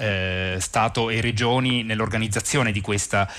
Stato 0.58 1.10
e 1.10 1.20
regioni 1.20 1.82
nell'organizzazione 1.82 2.72
di 2.72 2.80
questa 2.80 3.30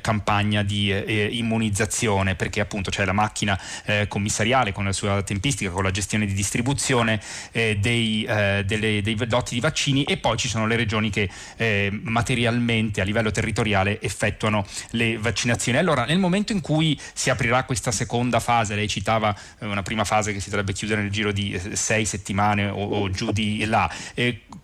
campagna 0.00 0.23
campagna 0.24 0.62
di 0.62 0.90
eh, 0.90 1.28
immunizzazione 1.30 2.34
perché 2.34 2.60
appunto 2.60 2.90
c'è 2.90 3.04
la 3.04 3.12
macchina 3.12 3.60
eh, 3.84 4.08
commissariale 4.08 4.72
con 4.72 4.84
la 4.84 4.92
sua 4.92 5.22
tempistica, 5.22 5.70
con 5.70 5.82
la 5.82 5.90
gestione 5.90 6.24
di 6.24 6.32
distribuzione 6.32 7.20
eh, 7.52 7.76
dei, 7.78 8.24
eh, 8.24 8.62
delle, 8.64 9.02
dei 9.02 9.16
lotti 9.28 9.54
di 9.54 9.60
vaccini 9.60 10.04
e 10.04 10.16
poi 10.16 10.38
ci 10.38 10.48
sono 10.48 10.66
le 10.66 10.76
regioni 10.76 11.10
che 11.10 11.28
eh, 11.56 11.90
materialmente 12.02 13.02
a 13.02 13.04
livello 13.04 13.30
territoriale 13.30 14.00
effettuano 14.00 14.64
le 14.90 15.18
vaccinazioni. 15.18 15.76
Allora 15.76 16.06
nel 16.06 16.18
momento 16.18 16.52
in 16.52 16.62
cui 16.62 16.98
si 17.12 17.28
aprirà 17.28 17.64
questa 17.64 17.92
seconda 17.92 18.40
fase, 18.40 18.74
lei 18.74 18.88
citava 18.88 19.36
una 19.58 19.82
prima 19.82 20.04
fase 20.04 20.32
che 20.32 20.40
si 20.40 20.48
dovrebbe 20.48 20.72
chiudere 20.72 21.02
nel 21.02 21.10
giro 21.10 21.32
di 21.32 21.60
sei 21.74 22.06
settimane 22.06 22.68
o, 22.68 22.82
o 22.82 23.10
giù 23.10 23.30
di 23.30 23.64
là, 23.66 23.90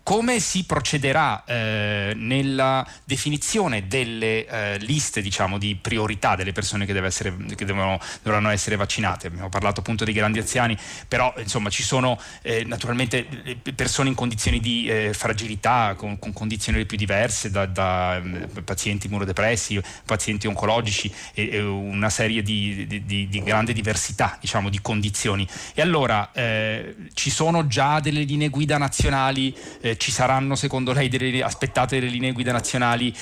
come 0.01 0.39
si 0.39 0.65
procederà 0.65 1.43
nella 1.45 2.87
definizione 3.03 3.87
delle 3.87 4.45
eh, 4.47 4.77
liste 4.79 5.21
diciamo, 5.21 5.50
di 5.57 5.75
priorità 5.75 6.35
delle 6.35 6.51
persone 6.51 6.85
che, 6.85 6.97
essere, 7.05 7.35
che 7.55 7.65
devono, 7.65 7.99
dovranno 8.21 8.49
essere 8.49 8.75
vaccinate. 8.75 9.27
Abbiamo 9.27 9.49
parlato 9.49 9.79
appunto 9.79 10.05
dei 10.05 10.13
grandi 10.13 10.39
anziani, 10.39 10.77
però 11.07 11.33
insomma 11.37 11.69
ci 11.69 11.83
sono 11.83 12.19
eh, 12.41 12.63
naturalmente 12.63 13.27
eh, 13.43 13.73
persone 13.73 14.09
in 14.09 14.15
condizioni 14.15 14.59
di 14.59 14.87
eh, 14.87 15.13
fragilità, 15.13 15.95
con, 15.97 16.19
con, 16.19 16.33
condizioni 16.33 16.85
più 16.85 16.97
diverse, 16.97 17.49
da, 17.51 17.65
da 17.65 18.17
eh, 18.17 18.61
pazienti 18.63 19.07
immunodepressi, 19.07 19.81
pazienti 20.05 20.47
oncologici 20.47 21.11
e, 21.33 21.49
e 21.51 21.61
una 21.61 22.09
serie 22.09 22.41
di, 22.41 22.85
di, 22.87 23.05
di, 23.05 23.27
di, 23.27 23.43
grande 23.43 23.73
diversità 23.73 24.37
diciamo, 24.39 24.69
di 24.69 24.81
condizioni. 24.81 25.47
E 25.73 25.81
allora 25.81 26.31
eh, 26.33 26.95
ci 27.13 27.29
sono 27.29 27.67
già 27.67 27.99
delle 27.99 28.23
linee 28.23 28.49
guida 28.49 28.77
nazionali, 28.77 29.55
ci 29.97 30.11
saranno 30.11 30.55
secondo 30.55 30.93
lei 30.93 31.09
delle 31.09 31.43
aspettate 31.43 31.99
delle 31.99 32.11
linee 32.11 32.31
guida 32.31 32.51
nazionali? 32.51 33.13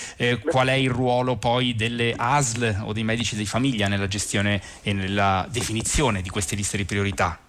qual 0.50 0.68
è 0.68 0.74
il 0.74 0.90
ruolo 0.90 1.38
poi 1.38 1.76
delle 1.76 2.14
ASL 2.20 2.84
o 2.84 2.94
dei 2.94 3.04
medici 3.04 3.36
di 3.36 3.46
famiglia 3.46 3.88
nella 3.88 4.08
gestione 4.08 4.62
e 4.84 4.94
nella 4.94 5.48
definizione 5.50 6.22
di 6.22 6.30
queste 6.30 6.56
liste 6.56 6.78
di 6.78 6.86
priorità? 6.86 7.40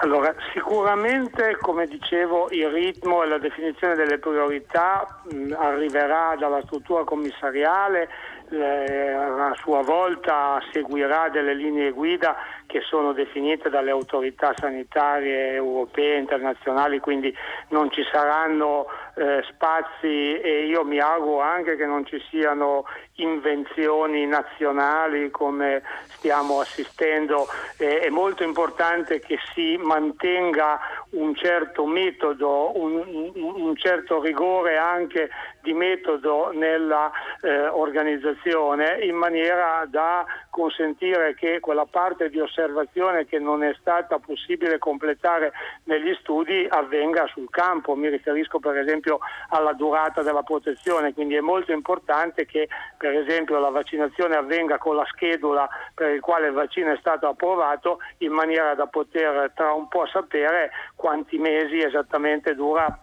Allora, 0.00 0.34
sicuramente, 0.52 1.58
come 1.60 1.86
dicevo, 1.86 2.48
il 2.50 2.68
ritmo 2.68 3.22
e 3.22 3.26
la 3.26 3.38
definizione 3.38 3.94
delle 3.94 4.18
priorità 4.18 5.20
mh, 5.30 5.52
arriverà 5.58 6.34
dalla 6.38 6.62
struttura 6.62 7.04
commissariale, 7.04 8.08
eh, 8.50 9.12
a 9.12 9.54
sua 9.56 9.82
volta 9.82 10.60
seguirà 10.72 11.28
delle 11.28 11.54
linee 11.54 11.90
guida 11.90 12.36
che 12.66 12.80
sono 12.80 13.12
definite 13.12 13.68
dalle 13.70 13.90
autorità 13.90 14.52
sanitarie 14.56 15.52
europee 15.52 16.14
e 16.14 16.18
internazionali, 16.18 16.98
quindi 16.98 17.34
non 17.68 17.90
ci 17.90 18.02
saranno 18.10 18.86
eh, 19.16 19.44
spazi 19.48 20.40
e 20.40 20.66
io 20.66 20.84
mi 20.84 20.98
auguro 20.98 21.40
anche 21.40 21.76
che 21.76 21.86
non 21.86 22.04
ci 22.04 22.20
siano 22.30 22.84
invenzioni 23.16 24.26
nazionali 24.26 25.30
come 25.30 25.82
stiamo 26.06 26.60
assistendo. 26.60 27.46
Eh, 27.76 28.00
è 28.00 28.08
molto 28.08 28.42
importante 28.42 29.20
che 29.20 29.38
si 29.54 29.76
mantenga 29.76 30.80
un 31.10 31.34
certo 31.34 31.86
metodo, 31.86 32.76
un, 32.78 33.32
un 33.34 33.76
certo 33.76 34.20
rigore 34.20 34.76
anche 34.76 35.30
di 35.60 35.72
metodo 35.72 36.50
nella 36.52 37.10
eh, 37.40 37.66
organizzazione 37.68 38.98
in 39.02 39.16
maniera 39.16 39.84
da 39.88 40.24
consentire 40.54 41.34
che 41.34 41.58
quella 41.58 41.84
parte 41.84 42.30
di 42.30 42.38
osservazione 42.38 43.26
che 43.26 43.40
non 43.40 43.64
è 43.64 43.74
stata 43.80 44.20
possibile 44.20 44.78
completare 44.78 45.52
negli 45.84 46.14
studi 46.20 46.64
avvenga 46.68 47.26
sul 47.26 47.50
campo. 47.50 47.96
Mi 47.96 48.08
riferisco 48.08 48.60
per 48.60 48.78
esempio 48.78 49.18
alla 49.48 49.72
durata 49.72 50.22
della 50.22 50.44
protezione, 50.44 51.12
quindi 51.12 51.34
è 51.34 51.40
molto 51.40 51.72
importante 51.72 52.46
che 52.46 52.68
per 52.96 53.16
esempio 53.16 53.58
la 53.58 53.70
vaccinazione 53.70 54.36
avvenga 54.36 54.78
con 54.78 54.94
la 54.94 55.04
schedula 55.06 55.68
per 55.92 56.10
il 56.10 56.20
quale 56.20 56.46
il 56.46 56.52
vaccino 56.52 56.92
è 56.92 56.96
stato 56.98 57.26
approvato 57.26 57.98
in 58.18 58.30
maniera 58.30 58.76
da 58.76 58.86
poter 58.86 59.50
tra 59.56 59.72
un 59.72 59.88
po' 59.88 60.06
sapere 60.06 60.70
quanti 60.94 61.36
mesi 61.36 61.78
esattamente 61.78 62.54
dura 62.54 62.96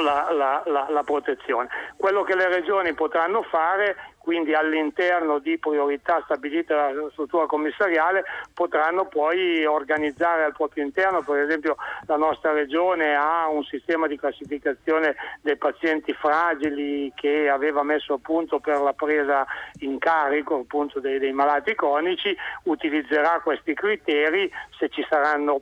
la, 0.00 0.28
la, 0.32 0.62
la, 0.66 0.86
la, 0.88 1.02
protezione. 1.02 1.68
Quello 1.96 2.22
che 2.22 2.34
le 2.34 2.48
regioni 2.48 2.92
potranno 2.94 3.42
fare, 3.42 3.96
quindi 4.18 4.54
all'interno 4.54 5.38
di 5.38 5.58
priorità 5.58 6.20
stabilite 6.24 6.74
dalla 6.74 7.10
struttura 7.10 7.46
commissariale, 7.46 8.24
potranno 8.52 9.06
poi 9.06 9.64
organizzare 9.64 10.44
al 10.44 10.54
proprio 10.54 10.84
interno, 10.84 11.22
per 11.22 11.40
esempio 11.40 11.76
la 12.06 12.16
nostra 12.16 12.52
regione 12.52 13.14
ha 13.14 13.48
un 13.48 13.62
sistema 13.64 14.06
di 14.06 14.18
classificazione 14.18 15.14
dei 15.42 15.56
pazienti 15.56 16.12
fragili 16.14 17.12
che 17.14 17.48
aveva 17.48 17.82
messo 17.82 18.14
a 18.14 18.18
punto 18.20 18.60
per 18.60 18.80
la 18.80 18.92
presa 18.94 19.46
in 19.80 19.98
carico 19.98 20.60
appunto 20.60 21.00
dei, 21.00 21.18
dei 21.18 21.32
malati 21.32 21.74
cronici, 21.74 22.34
utilizzerà 22.64 23.40
questi 23.40 23.74
criteri 23.74 24.50
se 24.78 24.88
ci 24.88 25.04
saranno 25.08 25.60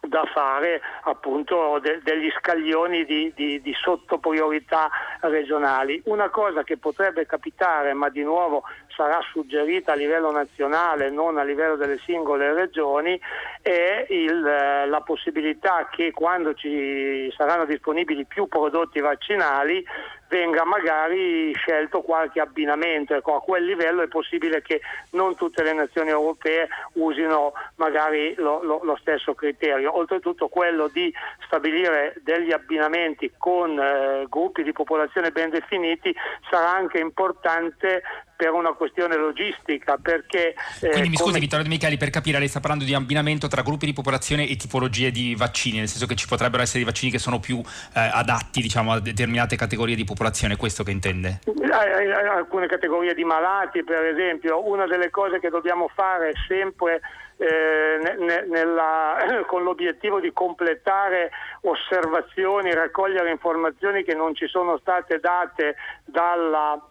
da 0.00 0.24
fare 0.32 0.80
appunto 1.02 1.78
de- 1.80 2.00
degli 2.02 2.30
scaglioni 2.38 3.04
di, 3.04 3.32
di, 3.34 3.60
di 3.60 3.74
sottopriorità 3.74 4.88
regionali. 5.20 6.00
Una 6.06 6.30
cosa 6.30 6.62
che 6.62 6.78
potrebbe 6.78 7.26
capitare, 7.26 7.92
ma 7.92 8.08
di 8.08 8.22
nuovo 8.22 8.64
sarà 8.88 9.20
suggerita 9.30 9.92
a 9.92 9.96
livello 9.96 10.30
nazionale, 10.30 11.10
non 11.10 11.38
a 11.38 11.42
livello 11.42 11.76
delle 11.76 11.98
singole 11.98 12.52
regioni, 12.52 13.20
è 13.62 14.06
il, 14.08 14.40
la 14.40 15.00
possibilità 15.04 15.88
che 15.90 16.12
quando 16.12 16.54
ci 16.54 17.32
saranno 17.36 17.64
disponibili 17.64 18.24
più 18.24 18.46
prodotti 18.46 19.00
vaccinali 19.00 19.84
venga 20.30 20.64
magari 20.64 21.52
scelto 21.54 22.00
qualche 22.00 22.40
abbinamento, 22.40 23.14
ecco, 23.14 23.34
a 23.34 23.42
quel 23.42 23.64
livello 23.64 24.02
è 24.02 24.08
possibile 24.08 24.62
che 24.62 24.80
non 25.10 25.34
tutte 25.34 25.62
le 25.62 25.72
nazioni 25.72 26.08
europee 26.08 26.68
usino 26.94 27.52
magari 27.74 28.34
lo, 28.36 28.62
lo, 28.62 28.80
lo 28.84 28.96
stesso 29.00 29.34
criterio. 29.34 29.96
Oltretutto 29.96 30.48
quello 30.48 30.88
di 30.88 31.12
stabilire 31.46 32.14
degli 32.22 32.52
abbinamenti 32.52 33.32
con 33.36 33.78
eh, 33.78 34.26
gruppi 34.28 34.62
di 34.62 34.72
popolazione 34.72 35.32
ben 35.32 35.50
definiti 35.50 36.14
sarà 36.48 36.70
anche 36.70 36.98
importante 36.98 38.02
per 38.40 38.52
una 38.52 38.72
questione 38.72 39.16
logistica. 39.16 39.98
Perché, 40.00 40.54
eh, 40.80 40.88
Quindi 40.88 41.10
mi 41.10 41.16
scusi 41.16 41.28
come... 41.28 41.40
Vittorio 41.40 41.64
De 41.64 41.70
Micheli, 41.70 41.98
per 41.98 42.08
capire, 42.08 42.38
lei 42.38 42.48
sta 42.48 42.60
parlando 42.60 42.86
di 42.86 42.94
abbinamento 42.94 43.48
tra 43.48 43.60
gruppi 43.60 43.84
di 43.84 43.92
popolazione 43.92 44.48
e 44.48 44.56
tipologie 44.56 45.10
di 45.10 45.34
vaccini, 45.36 45.76
nel 45.76 45.88
senso 45.88 46.06
che 46.06 46.16
ci 46.16 46.26
potrebbero 46.26 46.62
essere 46.62 46.78
dei 46.78 46.86
vaccini 46.86 47.12
che 47.12 47.18
sono 47.18 47.38
più 47.38 47.58
eh, 47.58 48.00
adatti 48.00 48.62
diciamo, 48.62 48.92
a 48.92 49.00
determinate 49.00 49.56
categorie 49.56 49.94
di 49.94 50.04
popolazione, 50.04 50.56
questo 50.56 50.82
che 50.82 50.90
intende? 50.90 51.40
Alcune 51.70 52.66
categorie 52.66 53.12
di 53.12 53.24
malati, 53.24 53.84
per 53.84 54.06
esempio, 54.06 54.66
una 54.66 54.86
delle 54.86 55.10
cose 55.10 55.38
che 55.38 55.50
dobbiamo 55.50 55.90
fare 55.94 56.32
sempre 56.48 57.02
eh, 57.36 58.44
nella, 58.46 59.16
con 59.46 59.62
l'obiettivo 59.62 60.18
di 60.18 60.32
completare 60.32 61.30
osservazioni, 61.62 62.72
raccogliere 62.72 63.30
informazioni 63.30 64.02
che 64.02 64.14
non 64.14 64.34
ci 64.34 64.46
sono 64.46 64.78
state 64.78 65.20
date 65.20 65.76
dalla 66.04 66.82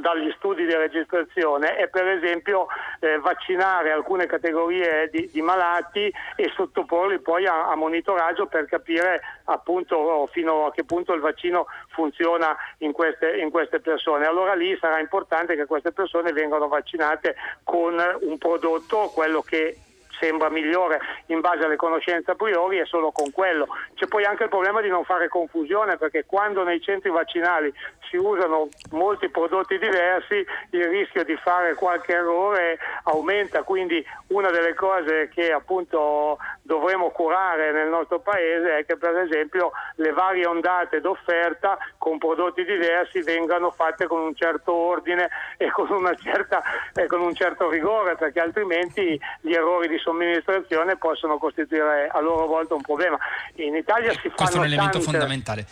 dagli 0.00 0.32
studi 0.36 0.66
di 0.66 0.74
registrazione 0.74 1.76
è 1.76 1.88
per 1.88 2.06
esempio 2.08 2.66
eh, 3.00 3.18
vaccinare 3.18 3.92
alcune 3.92 4.26
categorie 4.26 5.08
di, 5.10 5.28
di, 5.32 5.42
malati 5.42 6.12
e 6.36 6.50
sottoporli 6.54 7.20
poi 7.20 7.46
a, 7.46 7.68
a, 7.68 7.76
monitoraggio 7.76 8.46
per 8.46 8.66
capire 8.66 9.20
appunto 9.44 10.28
fino 10.32 10.66
a 10.66 10.72
che 10.72 10.84
punto 10.84 11.12
il 11.12 11.20
vaccino 11.20 11.66
funziona 11.88 12.56
in 12.78 12.92
queste, 12.92 13.36
in 13.36 13.50
queste 13.50 13.80
persone. 13.80 14.26
Allora 14.26 14.54
lì 14.54 14.76
sarà 14.80 14.98
importante 14.98 15.56
che 15.56 15.66
queste 15.66 15.92
persone 15.92 16.32
vengano 16.32 16.68
vaccinate 16.68 17.36
con 17.62 17.94
un 18.20 18.38
prodotto, 18.38 19.10
quello 19.14 19.40
che 19.42 19.76
sembra 20.18 20.50
migliore 20.50 21.00
in 21.26 21.40
base 21.40 21.64
alle 21.64 21.76
conoscenze 21.76 22.30
a 22.30 22.34
priori 22.34 22.78
e 22.78 22.84
solo 22.84 23.10
con 23.12 23.30
quello. 23.30 23.66
C'è 23.94 24.06
poi 24.06 24.24
anche 24.24 24.44
il 24.44 24.48
problema 24.48 24.80
di 24.80 24.88
non 24.88 25.04
fare 25.04 25.28
confusione 25.28 25.96
perché 25.96 26.24
quando 26.26 26.64
nei 26.64 26.80
centri 26.80 27.10
vaccinali 27.10 27.72
si 28.08 28.16
usano 28.16 28.68
molti 28.92 29.28
prodotti 29.28 29.78
diversi 29.78 30.44
il 30.70 30.84
rischio 30.88 31.24
di 31.24 31.36
fare 31.36 31.74
qualche 31.74 32.12
errore 32.12 32.78
aumenta, 33.04 33.62
quindi 33.62 34.04
una 34.28 34.50
delle 34.50 34.74
cose 34.74 35.28
che 35.32 35.52
appunto 35.52 36.38
dovremo 36.62 37.10
curare 37.10 37.72
nel 37.72 37.88
nostro 37.88 38.20
paese 38.20 38.78
è 38.78 38.84
che 38.84 38.96
per 38.96 39.16
esempio 39.18 39.72
le 39.96 40.12
varie 40.12 40.46
ondate 40.46 41.00
d'offerta 41.00 41.78
con 41.98 42.18
prodotti 42.18 42.64
diversi 42.64 43.22
vengano 43.22 43.70
fatte 43.70 44.06
con 44.06 44.20
un 44.20 44.34
certo 44.34 44.72
ordine 44.72 45.28
e 45.56 45.70
con, 45.70 45.88
certa, 46.22 46.62
e 46.94 47.06
con 47.06 47.20
un 47.20 47.34
certo 47.34 47.68
rigore 47.68 48.16
perché 48.16 48.40
altrimenti 48.40 49.20
gli 49.40 49.52
errori 49.52 49.88
di 49.88 49.98
somministrazione 50.06 50.96
possono 50.96 51.36
costituire 51.36 52.08
a 52.08 52.20
loro 52.20 52.46
volta 52.46 52.74
un 52.74 52.80
problema. 52.80 53.18
In 53.56 53.74
Italia 53.74 54.12
si 54.12 54.20
fanno 54.20 54.34
Questo 54.36 54.56
è 54.56 54.58
un 54.60 54.64
elemento 54.66 54.98
tante, 54.98 55.10
fondamentale. 55.10 55.66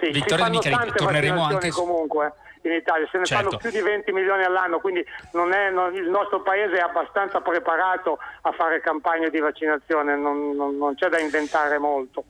Sì, 0.00 0.10
Vittorio 0.10 0.50
Micheli, 0.50 0.92
torneremo 0.92 1.42
anche 1.44 1.70
comunque 1.70 2.32
in 2.62 2.72
Italia, 2.72 3.06
se 3.10 3.18
ne 3.18 3.24
certo. 3.24 3.44
fanno 3.44 3.56
più 3.58 3.70
di 3.70 3.80
20 3.80 4.12
milioni 4.12 4.42
all'anno, 4.42 4.80
quindi 4.80 5.04
non 5.32 5.52
è, 5.52 5.70
non, 5.70 5.94
il 5.94 6.08
nostro 6.10 6.42
paese 6.42 6.76
è 6.76 6.80
abbastanza 6.80 7.40
preparato 7.40 8.18
a 8.42 8.50
fare 8.52 8.80
campagne 8.80 9.30
di 9.30 9.38
vaccinazione, 9.38 10.16
non, 10.16 10.56
non 10.56 10.94
c'è 10.96 11.08
da 11.08 11.20
inventare 11.20 11.78
molto. 11.78 12.24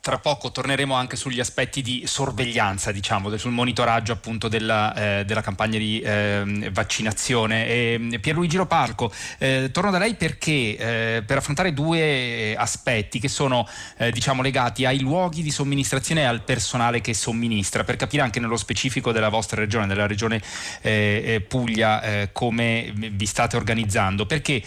Tra 0.00 0.18
poco 0.18 0.50
torneremo 0.50 0.94
anche 0.94 1.16
sugli 1.16 1.40
aspetti 1.40 1.82
di 1.82 2.04
sorveglianza, 2.06 2.90
diciamo, 2.90 3.36
sul 3.36 3.50
monitoraggio 3.50 4.12
appunto 4.12 4.48
della, 4.48 4.94
eh, 4.94 5.24
della 5.26 5.42
campagna 5.42 5.78
di 5.78 6.00
eh, 6.00 6.70
vaccinazione. 6.72 7.66
E, 7.66 8.18
Pierluigi 8.20 8.56
Lopalco, 8.56 9.12
eh, 9.38 9.68
torno 9.70 9.90
da 9.90 9.98
lei 9.98 10.14
perché 10.14 10.76
eh, 10.76 11.22
per 11.24 11.36
affrontare 11.36 11.74
due 11.74 12.56
aspetti 12.56 13.20
che 13.20 13.28
sono 13.28 13.68
eh, 13.98 14.10
diciamo, 14.10 14.40
legati 14.40 14.86
ai 14.86 15.00
luoghi 15.00 15.42
di 15.42 15.50
somministrazione 15.50 16.22
e 16.22 16.24
al 16.24 16.42
personale 16.42 17.02
che 17.02 17.12
somministra, 17.12 17.84
per 17.84 17.96
capire 17.96 18.22
anche 18.22 18.40
nello 18.40 18.56
specifico 18.56 19.12
della 19.12 19.28
vostra 19.28 19.60
regione, 19.60 19.86
della 19.86 20.06
regione 20.06 20.40
eh, 20.80 21.44
Puglia, 21.46 22.28
come 22.32 22.92
vi 22.94 23.26
state 23.26 23.56
organizzando, 23.56 24.24
perché 24.24 24.62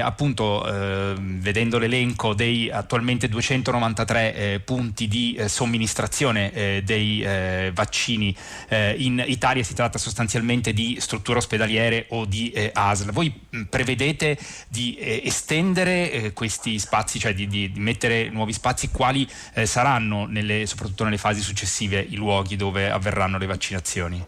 appunto 0.00 0.62
vedendo 1.18 1.78
l'elenco 1.78 2.34
dei 2.34 2.70
attualmente 2.70 3.28
293 3.28 4.60
punti 4.64 4.71
punti 4.72 5.06
di 5.06 5.34
eh, 5.34 5.48
somministrazione 5.48 6.50
eh, 6.50 6.82
dei 6.82 7.20
eh, 7.20 7.72
vaccini 7.74 8.34
eh, 8.68 8.94
in 8.96 9.22
Italia 9.26 9.62
si 9.62 9.74
tratta 9.74 9.98
sostanzialmente 9.98 10.72
di 10.72 10.96
strutture 10.98 11.36
ospedaliere 11.36 12.06
o 12.08 12.24
di 12.24 12.50
eh, 12.52 12.70
ASL. 12.72 13.10
Voi 13.10 13.30
mh, 13.50 13.64
prevedete 13.64 14.38
di 14.68 14.94
eh, 14.94 15.20
estendere 15.26 16.32
questi 16.32 16.78
spazi, 16.78 17.18
cioè 17.18 17.34
di, 17.34 17.46
di, 17.46 17.70
di, 17.70 17.80
mettere 17.80 18.30
nuovi 18.30 18.54
spazi? 18.54 18.88
Quali 18.88 19.28
saranno, 19.64 20.24
nelle, 20.24 20.64
soprattutto 20.64 21.04
nelle 21.04 21.18
fasi 21.18 21.42
successive, 21.42 22.00
i 22.00 22.14
luoghi 22.14 22.56
dove 22.56 22.90
avverranno 22.90 23.36
le 23.36 23.46
vaccinazioni? 23.46 24.24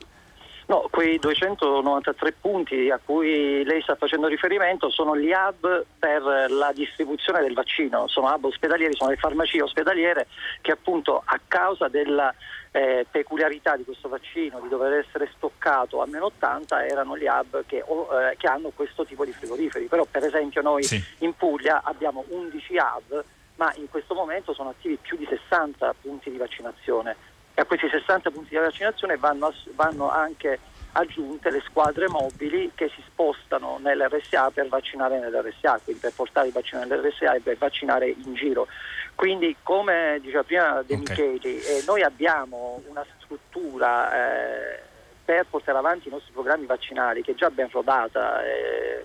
No, 0.67 0.89
quei 0.91 1.19
293 1.19 2.33
punti 2.41 2.89
a 2.91 2.99
cui 3.03 3.63
lei 3.65 3.83
sta 3.83 3.97
facendo 3.97 4.29
riferimento 4.29 4.89
sono 4.89 5.15
gli 5.15 5.31
hub 5.31 5.85
per 5.99 6.23
la 6.51 6.73
distribuzione 6.73 7.43
del 7.43 7.53
vaccino, 7.53 8.09
sono 8.09 8.33
hub 8.33 8.45
ospedalieri, 8.45 8.95
sono 8.95 9.11
le 9.11 9.17
farmacie 9.17 9.61
ospedaliere 9.61 10.27
che 10.63 10.73
appunto 10.73 11.21
a 11.23 11.39
causa 11.47 11.89
della 11.89 12.35
eh, 12.71 13.07
peculiarità 13.11 13.77
di 13.77 13.85
questo 13.85 14.09
vaccino, 14.09 14.59
di 14.61 14.69
dover 14.69 14.95
essere 14.95 15.29
stoccato 15.37 16.01
a 16.01 16.07
meno 16.07 16.27
80, 16.27 16.87
erano 16.87 17.19
gli 17.19 17.27
hub 17.27 17.65
che, 17.67 17.79
eh, 17.79 18.37
che 18.39 18.47
hanno 18.47 18.73
questo 18.75 19.05
tipo 19.05 19.27
di 19.27 19.33
frigoriferi. 19.33 19.85
Però 19.85 20.07
per 20.11 20.25
esempio 20.25 20.63
noi 20.63 20.83
sì. 20.83 21.03
in 21.19 21.37
Puglia 21.37 21.83
abbiamo 21.85 22.25
11 22.29 22.77
hub, 22.77 23.25
ma 23.57 23.71
in 23.77 23.89
questo 23.91 24.15
momento 24.15 24.55
sono 24.55 24.71
attivi 24.71 24.97
più 25.01 25.19
di 25.19 25.27
60 25.29 25.95
punti 26.01 26.31
di 26.31 26.39
vaccinazione 26.39 27.34
e 27.55 27.61
a 27.61 27.65
questi 27.65 27.89
60 27.89 28.31
punti 28.31 28.51
di 28.51 28.57
vaccinazione 28.57 29.17
vanno, 29.17 29.53
vanno 29.75 30.11
anche 30.11 30.59
aggiunte 30.93 31.51
le 31.51 31.63
squadre 31.67 32.09
mobili 32.09 32.73
che 32.75 32.89
si 32.95 33.03
spostano 33.07 33.79
nell'RSA 33.81 34.51
per 34.51 34.69
vaccinare 34.69 35.19
nell'RSA, 35.19 35.81
quindi 35.83 36.01
per 36.01 36.13
portare 36.13 36.49
il 36.49 36.53
vaccino 36.53 36.85
nell'RSA 36.85 37.35
e 37.35 37.41
per 37.41 37.57
vaccinare 37.57 38.09
in 38.09 38.35
giro. 38.35 38.67
Quindi 39.15 39.57
come 39.63 40.19
diceva 40.21 40.43
prima 40.43 40.83
De 40.83 40.97
Micheli, 40.97 41.37
okay. 41.37 41.57
eh, 41.59 41.83
noi 41.87 42.03
abbiamo 42.03 42.83
una 42.89 43.05
struttura 43.21 44.13
eh, 44.13 44.83
per 45.25 45.47
portare 45.49 45.79
avanti 45.79 46.09
i 46.09 46.11
nostri 46.11 46.33
programmi 46.33 46.67
vaccinali 46.67 47.23
che 47.23 47.33
è 47.33 47.35
già 47.35 47.51
ben 47.51 47.69
rodata, 47.71 48.45
eh, 48.45 49.05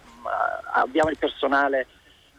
abbiamo 0.73 1.09
il 1.09 1.17
personale 1.17 1.87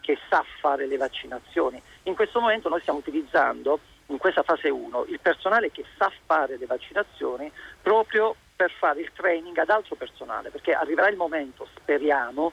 che 0.01 0.19
sa 0.29 0.45
fare 0.61 0.87
le 0.87 0.97
vaccinazioni. 0.97 1.81
In 2.05 2.15
questo 2.15 2.41
momento 2.41 2.69
noi 2.69 2.81
stiamo 2.81 2.99
utilizzando 2.99 3.79
in 4.11 4.19
questa 4.19 4.43
fase 4.43 4.69
1 4.69 5.07
il 5.09 5.21
personale 5.21 5.71
che 5.71 5.85
sa 5.97 6.13
fare 6.27 6.57
le 6.57 6.67
vaccinazioni 6.67 7.51
proprio 7.81 8.37
per 8.55 8.71
fare 8.71 9.01
il 9.01 9.11
training 9.15 9.57
ad 9.57 9.71
altro 9.71 9.97
personale, 9.97 10.51
perché 10.51 10.75
arriverà 10.75 11.09
il 11.09 11.17
momento, 11.17 11.67
speriamo, 11.77 12.53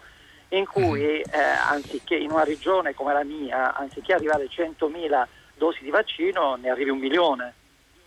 in 0.50 0.66
cui 0.66 1.02
mm. 1.02 1.34
eh, 1.34 1.42
anziché 1.70 2.16
in 2.16 2.32
una 2.32 2.46
regione 2.46 2.94
come 2.94 3.12
la 3.12 3.26
mia, 3.26 3.76
anziché 3.76 4.14
arrivare 4.14 4.44
a 4.44 4.48
100.000 4.48 5.26
dosi 5.56 5.84
di 5.84 5.90
vaccino, 5.90 6.56
ne 6.56 6.70
arrivi 6.70 6.92
un 6.92 7.00
milione 7.00 7.54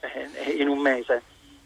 eh, 0.00 0.52
in 0.52 0.69
un 0.69 0.78
mese. 0.78 1.23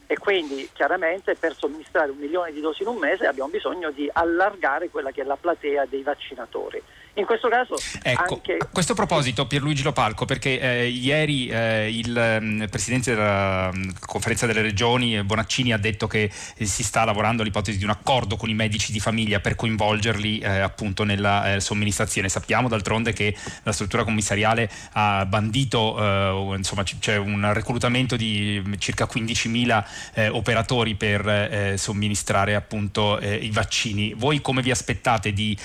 E 0.06 0.18
quindi 0.18 0.68
chiaramente 0.72 1.36
per 1.36 1.54
somministrare 1.54 2.10
un 2.10 2.18
milione 2.18 2.52
di 2.52 2.60
dosi 2.60 2.82
in 2.82 2.88
un 2.88 2.98
mese 2.98 3.26
abbiamo 3.26 3.50
bisogno 3.50 3.90
di 3.90 4.10
allargare 4.12 4.90
quella 4.90 5.12
che 5.12 5.22
è 5.22 5.24
la 5.24 5.36
platea 5.36 5.86
dei 5.86 6.02
vaccinatori. 6.02 6.82
In 7.16 7.26
questo 7.26 7.48
caso 7.48 7.76
ecco, 8.02 8.34
anche... 8.34 8.56
a 8.58 8.66
questo 8.66 8.94
proposito 8.94 9.46
Pierluigi 9.46 9.84
Lopalco, 9.84 10.24
perché 10.24 10.58
eh, 10.58 10.88
ieri 10.88 11.46
eh, 11.46 11.88
il 11.88 12.38
um, 12.40 12.66
Presidente 12.68 13.14
della 13.14 13.70
um, 13.72 13.92
Conferenza 14.00 14.46
delle 14.46 14.62
Regioni, 14.62 15.22
Bonaccini, 15.22 15.72
ha 15.72 15.78
detto 15.78 16.08
che 16.08 16.28
eh, 16.56 16.64
si 16.64 16.82
sta 16.82 17.04
lavorando 17.04 17.42
all'ipotesi 17.42 17.78
di 17.78 17.84
un 17.84 17.90
accordo 17.90 18.34
con 18.34 18.48
i 18.48 18.54
medici 18.54 18.90
di 18.90 18.98
famiglia 18.98 19.38
per 19.38 19.54
coinvolgerli 19.54 20.40
eh, 20.40 20.58
appunto 20.58 21.04
nella 21.04 21.54
eh, 21.54 21.60
somministrazione. 21.60 22.28
Sappiamo 22.28 22.66
d'altronde 22.66 23.12
che 23.12 23.36
la 23.62 23.70
struttura 23.70 24.02
commissariale 24.02 24.68
ha 24.94 25.24
bandito, 25.24 25.96
eh, 25.96 26.56
insomma 26.56 26.82
c- 26.82 26.98
c'è 26.98 27.16
un 27.16 27.52
reclutamento 27.52 28.16
di 28.16 28.60
circa 28.78 29.06
15.000 29.06 30.32
operatori 30.32 30.94
per 30.94 31.74
somministrare 31.76 32.54
appunto 32.54 33.18
i 33.20 33.50
vaccini. 33.50 34.14
Voi 34.14 34.40
come 34.40 34.62
vi 34.62 34.70
aspettate 34.70 35.32
di, 35.32 35.56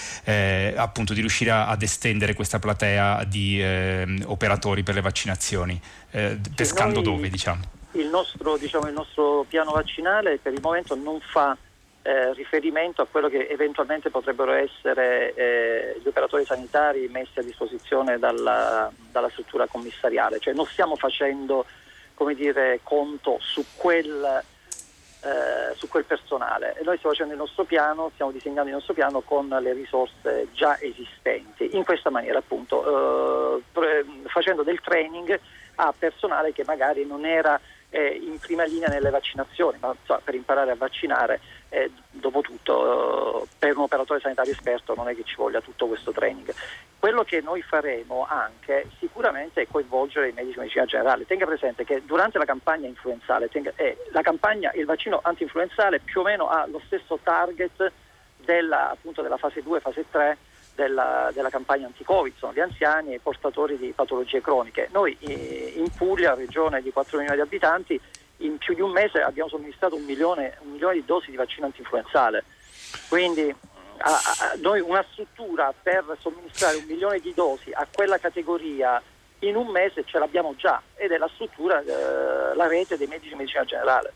appunto, 0.76 1.14
di 1.14 1.20
riuscire 1.20 1.39
riuscire 1.40 1.52
ad 1.52 1.82
estendere 1.82 2.34
questa 2.34 2.60
platea 2.60 3.24
di 3.24 3.62
eh, 3.62 4.06
operatori 4.26 4.84
per 4.84 4.96
le 4.96 5.02
vaccinazioni, 5.02 5.80
eh, 6.12 6.38
pescando 6.56 7.02
dove 7.02 7.30
diciamo? 7.30 7.62
Il 7.94 8.08
nostro, 8.08 8.58
diciamo, 8.58 8.88
il 8.88 8.94
nostro, 8.94 9.46
piano 9.48 9.72
vaccinale 9.72 10.38
per 10.38 10.54
il 10.54 10.62
momento 10.62 10.96
non 10.96 11.20
fa 11.22 11.58
eh, 12.02 12.34
riferimento 12.34 13.02
a 13.02 13.08
quello 13.10 13.30
che 13.30 13.48
eventualmente 13.48 14.10
potrebbero 14.10 14.52
essere 14.52 15.34
eh, 15.34 16.00
gli 16.04 16.08
operatori 16.08 16.46
sanitari 16.46 17.08
messi 17.12 17.40
a 17.40 17.44
disposizione 17.44 18.20
dalla, 18.20 18.92
dalla 19.12 19.30
struttura 19.30 19.66
commissariale, 19.68 20.40
cioè 20.40 20.54
non 20.54 20.66
stiamo 20.66 20.96
facendo 20.96 21.66
come 22.14 22.36
dire, 22.36 22.82
conto 22.84 23.38
su 23.40 23.64
quel 23.76 24.44
eh, 25.22 25.76
su 25.76 25.88
quel 25.88 26.06
personale. 26.06 26.76
E 26.78 26.84
noi 26.84 26.98
stiamo 26.98 27.14
facendo 27.14 27.34
il 27.34 27.40
nostro 27.40 27.64
piano, 27.64 28.12
stiamo 28.14 28.32
disegnando 28.32 28.70
il 28.70 28.76
nostro 28.76 28.94
piano 28.94 29.22
con 29.22 29.48
le 29.48 29.74
risorse 29.74 30.48
già 30.54 30.80
esistenti, 30.80 31.76
in 31.76 31.84
questa 31.84 32.10
maniera 32.10 32.40
appunto, 32.40 33.58
eh, 33.58 33.62
pre- 33.72 34.06
facendo 34.26 34.64
del 34.64 34.80
training 34.82 35.40
a 35.76 35.94
personale 35.98 36.52
che 36.52 36.64
magari 36.66 37.06
non 37.06 37.26
era 37.26 37.60
eh, 37.90 38.20
in 38.22 38.38
prima 38.38 38.64
linea 38.64 38.88
nelle 38.88 39.10
vaccinazioni, 39.10 39.78
ma 39.80 39.96
so, 40.06 40.20
per 40.24 40.36
imparare 40.36 40.72
a 40.72 40.76
vaccinare, 40.76 41.40
eh, 41.70 41.92
dopo 42.12 42.42
tutto, 42.42 43.44
eh, 43.44 43.48
per 43.58 43.76
un 43.76 43.84
operatore 43.84 44.20
sanitario 44.20 44.52
esperto 44.52 44.94
non 44.96 45.10
è 45.10 45.16
che 45.16 45.24
ci 45.24 45.36
voglia 45.36 45.62
tutto 45.62 45.88
questo 45.88 46.12
training. 46.12 46.54
Quello 47.00 47.24
che 47.24 47.40
noi 47.40 47.62
faremo 47.62 48.26
anche 48.28 48.90
sicuramente 49.00 49.62
è 49.62 49.68
coinvolgere 49.72 50.28
i 50.28 50.34
medici 50.34 50.56
di 50.56 50.60
medicina 50.60 50.84
generale. 50.84 51.26
Tenga 51.26 51.46
presente 51.46 51.86
che 51.86 52.04
durante 52.06 52.38
la 52.38 52.44
campagna 52.44 52.90
influenzale, 52.90 53.48
tenga, 53.48 53.72
eh, 53.78 53.98
campagna, 54.22 54.70
il 54.74 54.84
vaccino 54.84 55.22
anti-influenzale 55.24 56.02
più 56.02 56.20
o 56.20 56.24
meno 56.24 56.50
ha 56.50 56.68
lo 56.68 56.82
stesso 56.86 57.18
target 57.24 57.90
della, 58.44 58.90
appunto, 58.90 59.22
della 59.22 59.38
fase 59.38 59.64
2 59.64 59.80
fase 59.80 60.06
3 60.12 60.38
della, 60.76 61.32
della, 61.34 61.50
campagna 61.50 61.86
anti-Covid, 61.86 62.36
sono 62.38 62.52
gli 62.52 62.60
anziani 62.60 63.14
e 63.14 63.16
i 63.16 63.20
portatori 63.20 63.78
di 63.78 63.94
patologie 63.96 64.42
croniche. 64.42 64.90
Noi 64.92 65.16
eh, 65.22 65.76
in 65.78 65.90
Puglia, 65.96 66.34
regione 66.34 66.82
di 66.82 66.92
4 66.92 67.18
milioni 67.18 67.38
di 67.38 67.44
abitanti, 67.46 68.02
in 68.40 68.58
più 68.58 68.74
di 68.74 68.82
un 68.82 68.92
mese 68.92 69.22
abbiamo 69.22 69.48
somministrato 69.48 69.96
un 69.96 70.04
milione, 70.04 70.58
un 70.64 70.72
milione 70.72 70.96
di 70.96 71.06
dosi 71.06 71.32
di 71.32 71.38
vaccino 71.38 71.66
anti-influenzale. 71.68 72.44
Quindi 73.08 73.54
a, 74.02 74.12
a, 74.12 74.56
noi 74.62 74.80
una 74.80 75.06
struttura 75.12 75.74
per 75.82 76.18
somministrare 76.20 76.78
un 76.78 76.86
milione 76.86 77.20
di 77.20 77.34
dosi 77.34 77.72
a 77.72 77.88
quella 77.92 78.18
categoria 78.18 79.02
in 79.40 79.56
un 79.56 79.68
mese 79.68 80.04
ce 80.06 80.20
l'abbiamo 80.20 80.56
già 80.56 80.82
ed 80.96 81.12
è 81.12 81.18
la 81.18 81.30
struttura, 81.34 81.80
eh, 81.82 82.56
la 82.56 82.68
rete 82.68 82.98
dei 82.98 83.08
medici 83.08 83.30
di 83.30 83.36
medicina 83.36 83.64
generale. 83.64 84.14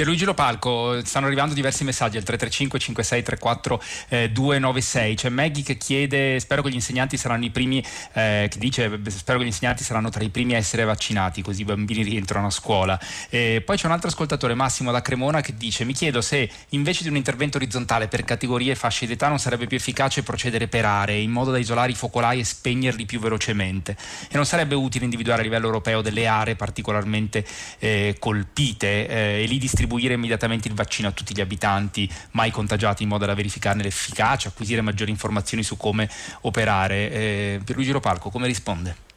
Pierluigi 0.00 0.24
Lopalco, 0.24 1.04
stanno 1.04 1.26
arrivando 1.26 1.52
diversi 1.52 1.84
messaggi 1.84 2.16
al 2.16 2.22
335 2.22 2.78
5634 2.78 3.82
eh, 4.08 4.30
296. 4.30 5.14
C'è 5.14 5.28
Maggie 5.28 5.62
che 5.62 5.76
chiede, 5.76 6.40
spero 6.40 6.62
che 6.62 6.70
gli 6.70 6.74
insegnanti 6.74 7.18
saranno 7.18 7.44
i 7.44 7.50
primi, 7.50 7.84
eh, 8.14 8.48
che 8.50 8.58
dice, 8.58 8.98
spero 9.08 9.36
che 9.36 9.44
gli 9.44 9.48
insegnanti 9.48 9.84
saranno 9.84 10.08
tra 10.08 10.24
i 10.24 10.30
primi 10.30 10.54
a 10.54 10.56
essere 10.56 10.84
vaccinati, 10.84 11.42
così 11.42 11.60
i 11.60 11.64
bambini 11.64 12.02
rientrano 12.02 12.46
a 12.46 12.50
scuola. 12.50 12.98
Eh, 13.28 13.62
poi 13.62 13.76
c'è 13.76 13.84
un 13.84 13.92
altro 13.92 14.08
ascoltatore, 14.08 14.54
Massimo 14.54 14.90
da 14.90 15.02
Cremona, 15.02 15.42
che 15.42 15.54
dice, 15.54 15.84
mi 15.84 15.92
chiedo 15.92 16.22
se 16.22 16.48
invece 16.70 17.02
di 17.02 17.10
un 17.10 17.16
intervento 17.16 17.58
orizzontale 17.58 18.08
per 18.08 18.24
categorie 18.24 18.72
e 18.72 18.76
fasce 18.76 19.06
d'età 19.06 19.28
non 19.28 19.38
sarebbe 19.38 19.66
più 19.66 19.76
efficace 19.76 20.22
procedere 20.22 20.66
per 20.66 20.86
aree, 20.86 21.20
in 21.20 21.30
modo 21.30 21.50
da 21.50 21.58
isolare 21.58 21.90
i 21.92 21.94
focolai 21.94 22.40
e 22.40 22.44
spegnerli 22.44 23.04
più 23.04 23.20
velocemente. 23.20 23.98
E 24.30 24.34
non 24.36 24.46
sarebbe 24.46 24.74
utile 24.74 25.04
individuare 25.04 25.42
a 25.42 25.44
livello 25.44 25.66
europeo 25.66 26.00
delle 26.00 26.26
aree 26.26 26.56
particolarmente 26.56 27.44
eh, 27.80 28.16
colpite 28.18 29.06
eh, 29.06 29.42
e 29.42 29.44
lì 29.44 29.58
distribuire 29.58 29.88
distribuire 29.90 30.14
immediatamente 30.14 30.68
il 30.68 30.74
vaccino 30.74 31.08
a 31.08 31.10
tutti 31.10 31.34
gli 31.34 31.40
abitanti 31.40 32.08
mai 32.32 32.52
contagiati 32.52 33.02
in 33.02 33.08
modo 33.08 33.26
da 33.26 33.34
verificarne 33.34 33.82
l'efficacia, 33.82 34.48
acquisire 34.48 34.80
maggiori 34.82 35.10
informazioni 35.10 35.64
su 35.64 35.76
come 35.76 36.08
operare. 36.42 37.10
Eh, 37.10 37.60
Pierluigi 37.64 37.90
Ropalco, 37.90 38.30
come 38.30 38.46
risponde? 38.46 39.08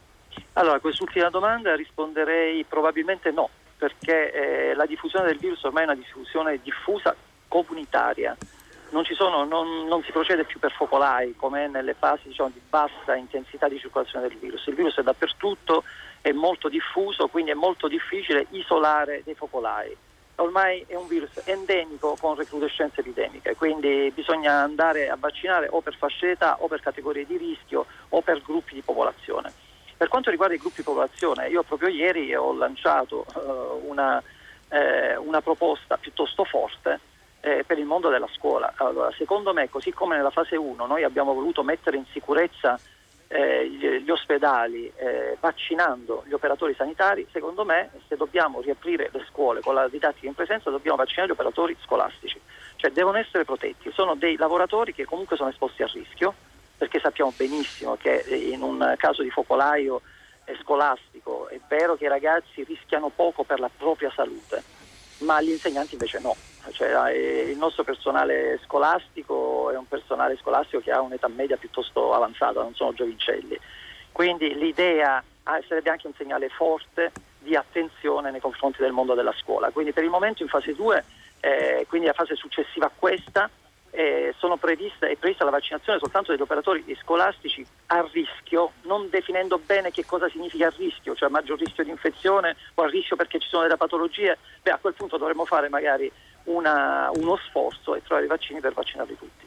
Allora, 0.54 0.78
a 0.78 0.80
quest'ultima 0.80 1.30
domanda 1.30 1.76
risponderei 1.76 2.64
probabilmente 2.64 3.30
no, 3.32 3.50
perché 3.78 4.32
eh, 4.72 4.74
la 4.74 4.88
diffusione 4.88 5.28
del 5.28 5.38
virus 5.38 5.64
ormai 5.64 5.84
è 5.84 5.86
una 5.86 5.96
diffusione 5.96 6.60
diffusa 6.64 7.16
comunitaria. 7.48 8.36
Non, 8.90 9.04
sono, 9.06 9.44
non, 9.46 9.88
non, 9.88 10.04
si 10.04 10.12
procede 10.12 10.44
più 10.44 10.60
per 10.60 10.72
focolai 10.72 11.36
come 11.36 11.68
nelle 11.68 11.96
fasi 11.98 12.28
diciamo, 12.28 12.50
di 12.54 12.62
bassa 12.68 13.16
intensità 13.16 13.68
di 13.68 13.80
circolazione 13.80 14.28
del 14.28 14.38
virus. 14.38 14.66
Il 14.68 14.76
virus 14.76 14.98
è 14.98 15.04
dappertutto 15.04 15.84
è 16.22 16.32
molto 16.32 16.70
diffuso, 16.70 17.28
quindi 17.28 17.52
è 17.52 17.56
molto 17.56 17.88
difficile 17.88 18.46
isolare 18.52 19.22
dei 19.26 19.34
focolai. 19.34 19.96
Ormai 20.38 20.84
è 20.88 20.96
un 20.96 21.08
virus 21.08 21.42
endemico 21.46 22.18
con 22.20 22.36
recrudescenza 22.36 23.02
epidemica, 23.02 23.54
quindi 23.54 24.12
bisogna 24.16 24.62
andare 24.62 25.10
a 25.10 25.16
vaccinare 25.16 25.68
o 25.70 25.82
per 25.82 25.96
fasce 25.96 26.28
d'età 26.28 26.58
o 26.60 26.68
per 26.68 26.82
categorie 26.82 27.26
di 27.26 27.38
rischio 27.38 27.86
o 28.10 28.22
per 28.22 28.42
gruppi 28.42 28.74
di 28.74 28.82
popolazione. 28.82 29.54
Per 29.96 30.08
quanto 30.08 30.32
riguarda 30.32 30.56
i 30.56 30.58
gruppi 30.58 30.78
di 30.78 30.84
popolazione, 30.84 31.50
io 31.50 31.62
proprio 31.62 31.88
ieri 31.88 32.34
ho 32.34 32.52
lanciato 32.52 33.26
uh, 33.36 33.88
una, 33.88 34.22
eh, 34.70 35.16
una, 35.18 35.42
proposta 35.42 35.98
piuttosto 35.98 36.44
forte 36.44 37.00
eh, 37.40 37.64
per 37.66 37.78
il 37.78 37.86
mondo 37.86 38.10
della 38.10 38.28
scuola. 38.34 38.74
Allora, 38.78 39.12
secondo 39.16 39.54
me, 39.54 39.70
così 39.70 39.92
come 39.92 40.18
nella 40.18 40.32
fase 40.32 40.56
1 40.56 40.86
noi 40.88 41.04
abbiamo 41.04 41.34
voluto 41.34 41.64
mettere 41.64 41.98
in 41.98 42.06
sicurezza 42.12 42.80
eh, 43.34 43.68
gli, 43.68 43.88
gli, 44.04 44.10
ospedali 44.12 44.92
eh, 44.96 45.36
vaccinando 45.40 46.24
gli 46.28 46.34
operatori 46.34 46.76
sanitari, 46.76 47.28
secondo 47.32 47.66
me 47.66 47.90
se 48.08 48.16
dobbiamo 48.16 48.62
riaprire 48.62 49.10
le 49.12 49.26
scuole 49.28 49.62
con 49.62 49.74
la 49.74 49.88
didattica 49.88 50.28
in 50.28 50.36
presenza 50.36 50.70
dobbiamo 50.70 50.98
vaccinare 50.98 51.30
gli 51.30 51.34
operatori 51.34 51.76
scolastici, 51.82 52.40
cioè 52.76 52.92
devono 52.92 53.18
essere 53.18 53.44
protetti, 53.44 53.92
sono 53.92 54.14
dei 54.14 54.36
lavoratori 54.36 54.94
che 54.94 55.06
comunque 55.06 55.36
sono 55.36 55.50
esposti 55.50 55.82
a 55.82 55.90
rischio, 55.92 56.32
perché 56.78 57.00
sappiamo 57.00 57.34
benissimo 57.36 57.96
che 57.96 58.24
in 58.28 58.62
un 58.62 58.94
caso 58.98 59.24
di 59.24 59.32
focolaio 59.32 60.02
scolastico 60.62 61.48
è 61.48 61.60
vero 61.68 61.96
che 61.96 62.06
i 62.06 62.10
ragazzi 62.10 62.64
rischiano 62.64 63.10
poco 63.10 63.44
per 63.44 63.60
la 63.60 63.70
propria 63.76 64.12
salute, 64.14 64.62
ma 65.20 65.42
gli 65.42 65.50
insegnanti 65.50 65.94
invece 65.94 66.20
no. 66.20 66.36
Cioè, 66.72 67.12
il 67.12 67.58
nostro 67.58 67.84
personale 67.84 68.60
scolastico 68.64 69.70
è 69.70 69.78
un 69.78 69.88
personale 69.88 70.38
scolastico 70.38 70.82
che 70.82 70.92
ha 70.92 71.02
un'età 71.02 71.28
media 71.28 71.58
piuttosto 71.58 72.14
avanzata, 72.14 72.62
non 72.62 72.74
sono 72.74 72.94
giovincelli. 72.94 73.60
Quindi 74.12 74.56
l'idea 74.56 75.24
ah, 75.44 75.62
sarebbe 75.68 75.90
anche 75.90 76.08
un 76.08 76.14
segnale 76.16 76.50
forte 76.50 77.12
di 77.40 77.56
attenzione 77.56 78.32
nei 78.32 78.40
confronti 78.40 78.82
del 78.82 78.92
mondo 78.92 79.14
della 79.14 79.34
scuola. 79.34 79.72
Quindi 79.72 79.92
per 79.92 80.04
il 80.04 80.10
momento 80.10 80.44
in 80.44 80.50
fase 80.50 80.74
2, 80.74 81.04
eh, 81.42 81.86
quindi 81.90 82.08
la 82.08 82.14
fase 82.14 82.36
successiva 82.36 82.86
a 82.86 82.92
questa, 82.96 83.50
eh, 83.92 84.34
previste, 84.60 85.10
è 85.10 85.16
prevista 85.16 85.44
la 85.44 85.52
vaccinazione 85.52 86.00
soltanto 86.00 86.32
degli 86.32 86.42
operatori 86.42 86.84
scolastici 87.02 87.66
a 87.88 88.08
rischio, 88.12 88.72
non 88.84 89.10
definendo 89.10 89.60
bene 89.60 89.92
che 89.92 90.06
cosa 90.06 90.30
significa 90.30 90.68
a 90.68 90.74
rischio, 90.76 91.16
cioè 91.16 91.28
a 91.28 91.32
maggior 91.32 91.60
rischio 91.60 91.84
di 91.84 91.90
infezione 91.90 92.56
o 92.76 92.84
a 92.84 92.88
rischio 92.88 93.16
perché 93.16 93.40
ci 93.40 93.50
sono 93.50 93.64
delle 93.64 93.78
patologie, 93.78 94.38
beh 94.62 94.72
a 94.72 94.78
quel 94.78 94.94
punto 94.94 95.18
dovremmo 95.18 95.46
fare 95.46 95.70
magari 95.70 96.12
una, 96.46 97.10
uno 97.16 97.38
sforzo 97.48 97.96
e 97.96 98.02
trovare 98.04 98.26
i 98.26 98.30
vaccini 98.30 98.60
per 98.60 98.74
vaccinarli 98.74 99.18
tutti. 99.18 99.44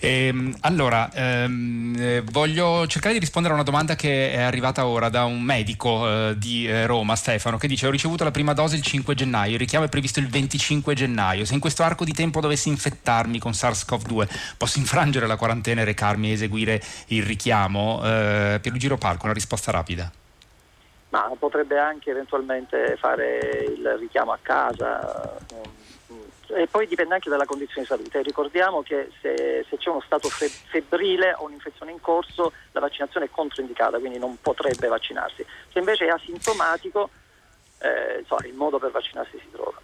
Ehm, 0.00 0.52
allora, 0.62 1.10
ehm, 1.12 1.94
eh, 1.96 2.22
voglio 2.32 2.86
cercare 2.88 3.14
di 3.14 3.20
rispondere 3.20 3.54
a 3.54 3.56
una 3.56 3.64
domanda 3.64 3.94
che 3.94 4.32
è 4.32 4.40
arrivata 4.40 4.86
ora 4.86 5.08
da 5.08 5.24
un 5.24 5.40
medico 5.40 6.08
eh, 6.08 6.34
di 6.36 6.66
eh, 6.66 6.86
Roma, 6.86 7.14
Stefano, 7.14 7.56
che 7.56 7.68
dice 7.68 7.86
ho 7.86 7.90
ricevuto 7.90 8.24
la 8.24 8.32
prima 8.32 8.52
dose 8.52 8.74
il 8.74 8.82
5 8.82 9.14
gennaio, 9.14 9.52
il 9.52 9.58
richiamo 9.60 9.84
è 9.84 9.88
previsto 9.88 10.18
il 10.18 10.28
25 10.28 10.94
gennaio, 10.94 11.44
se 11.44 11.54
in 11.54 11.60
questo 11.60 11.84
arco 11.84 12.04
di 12.04 12.12
tempo 12.12 12.40
dovessi 12.40 12.68
infettarmi 12.68 13.38
con 13.38 13.52
SARS-CoV-2 13.52 14.28
posso 14.56 14.80
infrangere 14.80 15.28
la 15.28 15.36
quarantena 15.36 15.82
e 15.82 15.84
recarmi 15.84 16.30
e 16.30 16.32
eseguire 16.32 16.82
il 17.08 17.22
richiamo? 17.22 18.00
Eh, 18.04 18.58
Pierluigi 18.60 18.88
Ropalco, 18.88 19.26
una 19.26 19.34
risposta 19.34 19.70
rapida. 19.70 20.10
Ma 21.12 21.30
potrebbe 21.38 21.78
anche 21.78 22.10
eventualmente 22.10 22.96
fare 22.96 23.66
il 23.68 23.96
richiamo 23.98 24.32
a 24.32 24.38
casa 24.40 25.38
e 26.54 26.66
poi 26.66 26.86
dipende 26.86 27.14
anche 27.14 27.30
dalla 27.30 27.44
condizione 27.44 27.82
di 27.82 27.86
salute. 27.86 28.22
Ricordiamo 28.22 28.82
che 28.82 29.10
se, 29.20 29.64
se 29.68 29.76
c'è 29.76 29.90
uno 29.90 30.00
stato 30.00 30.28
febbrile 30.28 31.34
o 31.38 31.44
un'infezione 31.44 31.92
in 31.92 32.00
corso 32.00 32.52
la 32.72 32.80
vaccinazione 32.80 33.26
è 33.26 33.30
controindicata, 33.30 33.98
quindi 33.98 34.18
non 34.18 34.38
potrebbe 34.40 34.88
vaccinarsi. 34.88 35.44
Se 35.70 35.78
invece 35.78 36.06
è 36.06 36.10
asintomatico 36.10 37.10
eh, 37.78 38.20
insomma, 38.20 38.46
il 38.46 38.54
modo 38.54 38.78
per 38.78 38.90
vaccinarsi 38.90 39.38
si 39.38 39.50
trova. 39.50 39.80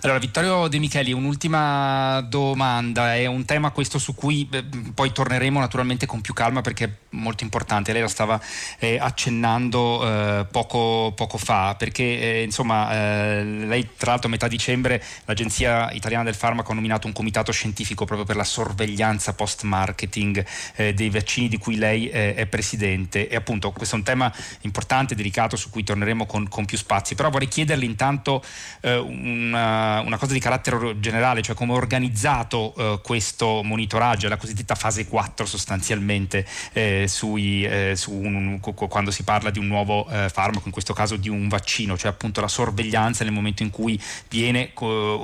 Allora, 0.00 0.18
Vittorio 0.18 0.68
De 0.68 0.78
Micheli, 0.78 1.12
un'ultima 1.12 2.22
domanda, 2.22 3.14
è 3.14 3.26
un 3.26 3.44
tema 3.44 3.70
questo 3.70 3.98
su 3.98 4.14
cui 4.14 4.48
eh, 4.50 4.64
poi 4.94 5.12
torneremo 5.12 5.60
naturalmente 5.60 6.06
con 6.06 6.22
più 6.22 6.32
calma 6.32 6.62
perché 6.62 6.84
è 6.84 6.90
molto 7.10 7.44
importante, 7.44 7.92
lei 7.92 8.00
la 8.00 8.08
stava 8.08 8.40
eh, 8.78 8.98
accennando 8.98 10.40
eh, 10.40 10.46
poco, 10.50 11.12
poco, 11.14 11.36
fa, 11.36 11.74
perché 11.76 12.02
eh, 12.02 12.42
insomma 12.42 12.90
eh, 12.92 13.44
lei 13.44 13.90
tra 13.96 14.12
l'altro 14.12 14.28
a 14.28 14.30
metà 14.30 14.48
dicembre 14.48 15.02
l'Agenzia 15.26 15.90
Italiana 15.92 16.24
del 16.24 16.34
Farmaco 16.34 16.72
ha 16.72 16.74
nominato 16.74 17.06
un 17.06 17.12
comitato 17.12 17.52
scientifico 17.52 18.04
proprio 18.06 18.26
per 18.26 18.36
la 18.36 18.44
sorveglianza 18.44 19.34
post-marketing 19.34 20.44
eh, 20.76 20.94
dei 20.94 21.10
vaccini 21.10 21.48
di 21.48 21.58
cui 21.58 21.76
lei 21.76 22.08
è 22.08 22.46
presidente. 22.46 23.28
E 23.28 23.36
appunto 23.36 23.70
questo 23.72 23.94
è 23.94 23.98
un 23.98 24.04
tema 24.04 24.32
importante, 24.62 25.14
delicato 25.14 25.54
su 25.54 25.70
cui 25.70 25.84
torneremo 25.84 26.26
con, 26.26 26.48
con 26.48 26.64
più 26.64 26.78
spazi, 26.78 27.14
però 27.14 27.30
vorrei 27.30 27.48
chiederle 27.48 27.84
intanto 27.84 28.42
un 28.82 29.80
una, 30.04 30.16
cosa 30.16 30.32
di 30.32 30.40
carattere 30.40 30.98
generale, 31.00 31.42
cioè 31.42 31.54
come 31.54 31.72
è 31.72 31.76
organizzato 31.76 32.74
eh, 32.76 33.00
questo 33.02 33.62
monitoraggio, 33.62 34.28
la 34.28 34.36
cosiddetta 34.36 34.74
fase 34.74 35.06
4 35.06 35.46
sostanzialmente, 35.46 36.46
eh, 36.72 37.06
sui, 37.08 37.64
eh, 37.64 37.92
su 37.96 38.12
un, 38.12 38.60
quando 38.60 39.10
si 39.10 39.22
parla 39.22 39.50
di 39.50 39.58
un 39.58 39.66
nuovo 39.66 40.08
eh, 40.08 40.28
farmaco, 40.28 40.62
in 40.66 40.72
questo 40.72 40.92
caso 40.92 41.16
di 41.16 41.28
un 41.28 41.48
vaccino, 41.48 41.96
cioè 41.96 42.10
appunto 42.10 42.40
la 42.40 42.48
sorveglianza 42.48 43.24
nel 43.24 43.32
momento 43.32 43.62
in 43.62 43.70
cui 43.70 44.00
viene 44.28 44.72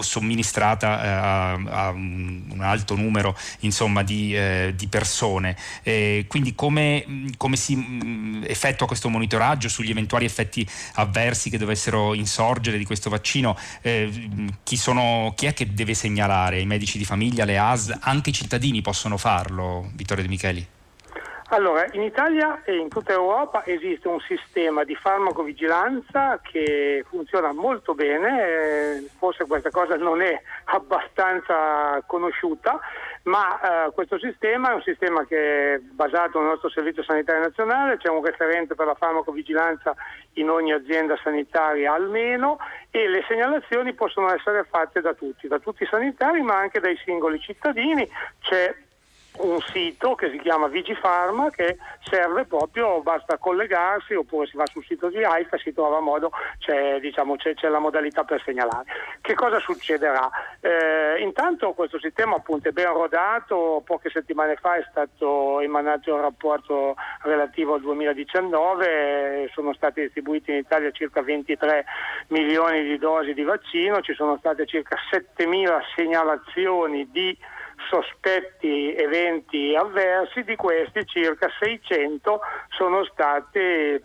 somministrata 0.01 1.03
eh, 1.03 1.09
a, 1.09 1.53
a, 1.53 1.89
un 1.91 2.59
alto 2.61 2.95
numero 2.95 3.37
insomma, 3.61 4.03
di, 4.03 4.35
eh, 4.35 4.73
di, 4.77 4.87
persone. 4.89 5.57
quindi 6.27 6.55
come, 6.55 7.05
come 7.37 7.57
si 7.57 7.77
mh, 7.77 8.45
effettua 8.47 8.87
questo 8.87 9.09
monitoraggio 9.09 9.69
sugli 9.69 9.91
eventuali 9.91 10.25
effetti 10.25 10.67
avversi 10.95 11.51
che 11.51 11.59
dovessero 11.59 12.15
insorgere 12.15 12.79
di 12.79 12.85
questo 12.85 13.11
vaccino? 13.11 13.57
Eh, 13.83 14.29
chi, 14.63 14.77
sono, 14.77 15.33
chi, 15.37 15.47
è 15.47 15.55
che 15.55 15.73
deve 15.73 15.95
segnalare? 15.95 16.61
I 16.61 16.67
medici 16.67 16.99
di 16.99 17.05
famiglia, 17.05 17.45
le 17.45 17.59
AS, 17.59 17.97
anche 18.01 18.31
i 18.31 18.33
cittadini 18.33 18.83
possono 18.83 19.17
farlo, 19.17 19.91
Vittorio 19.95 20.23
De 20.23 20.29
Micheli? 20.29 20.67
Allora, 21.51 21.87
in 21.93 22.03
Italia 22.03 22.63
e 22.63 22.77
in 22.77 22.91
tutta 22.91 23.13
Europa 23.13 23.65
esiste 23.65 24.07
un 24.07 24.21
sistema 24.21 24.85
di 24.85 24.95
farmacovigilanza 24.95 26.41
che 26.43 27.03
funziona 27.09 27.53
molto 27.53 27.95
bene, 27.95 28.43
eh, 28.43 29.09
forse 29.17 29.47
questa 29.47 29.71
cosa 29.71 29.97
non 29.97 30.21
è 30.21 30.39
abbastanza 30.69 32.03
conosciuta, 32.07 32.79
ma 33.23 33.87
eh, 33.87 33.93
questo 33.93 34.19
sistema 34.19 34.73
è 34.73 34.75
un 34.75 34.83
sistema 34.83 35.25
che 35.25 35.75
è 35.75 35.79
basato 35.79 36.39
nel 36.39 36.49
nostro 36.49 36.69
Servizio 36.69 37.03
Sanitario 37.03 37.41
Nazionale, 37.41 37.97
c'è 37.97 38.11
un 38.11 38.23
referente 38.23 38.75
per 38.75 38.85
la 38.85 38.95
farmacovigilanza 38.95 39.95
in 40.35 40.51
ogni 40.51 40.73
azienda 40.75 41.19
sanitaria 41.23 41.95
almeno 41.95 42.59
e 42.91 43.09
le 43.09 43.25
segnalazioni 43.27 43.95
possono 43.95 44.31
essere 44.35 44.67
fatte 44.69 45.01
da 45.01 45.15
tutti, 45.15 45.49
da 45.49 45.59
tutti 45.59 45.85
i 45.85 45.89
sanitari 45.91 46.43
ma 46.43 46.59
anche 46.59 46.79
dai 46.79 46.99
singoli 47.03 47.41
cittadini. 47.41 48.07
C'è 48.41 48.87
un 49.41 49.61
sito 49.61 50.15
che 50.15 50.31
si 50.31 50.39
chiama 50.39 50.69
Vigifarma 50.69 51.51
che 51.51 51.79
serve 52.03 52.45
proprio, 52.45 53.01
basta 53.03 53.37
collegarsi 53.37 54.15
oppure 54.15 54.47
si 54.47 54.57
va 54.57 54.65
sul 54.67 54.85
sito 54.85 55.09
di 55.09 55.23
AIFA 55.23 55.57
e 55.57 55.59
si 55.61 55.73
trova 55.73 56.01
modo, 56.01 56.31
c'è, 56.59 56.99
diciamo, 57.01 57.37
c'è, 57.37 57.55
c'è, 57.55 57.69
la 57.69 57.79
modalità 57.79 58.25
per 58.25 58.43
segnalare. 58.43 58.85
Che 59.21 59.35
cosa 59.35 59.59
succederà? 59.59 60.29
Eh, 60.61 61.21
intanto 61.21 61.73
questo 61.73 61.99
sistema 61.99 62.37
appunto 62.37 62.69
è 62.69 62.73
ben 62.73 62.93
rodato, 62.93 63.83
poche 63.85 64.11
settimane 64.11 64.57
fa 64.57 64.77
è 64.77 64.85
stato 64.91 65.61
emanato 65.61 66.15
un 66.15 66.21
rapporto 66.21 66.97
relativo 67.23 67.75
al 67.75 67.81
2019, 67.81 69.51
sono 69.53 69.75
stati 69.75 70.01
distribuiti 70.01 70.51
in 70.51 70.59
Italia 70.59 70.91
circa 70.91 71.23
23 71.23 71.85
milioni 72.29 72.83
di 72.85 72.99
dosi 72.99 73.35
di 73.35 73.43
vaccino, 73.43 74.01
ci 74.01 74.15
sono 74.15 74.37
state 74.39 74.67
circa 74.67 74.97
7 75.11 75.47
mila 75.47 75.81
segnalazioni 75.95 77.09
di 77.11 77.37
sospetti 77.89 78.95
eventi 78.95 79.75
avversi, 79.75 80.45
di 80.45 80.57
questi 80.57 81.05
circa 81.07 81.49
600 81.59 82.41
sono 82.69 83.05
stati 83.05 84.01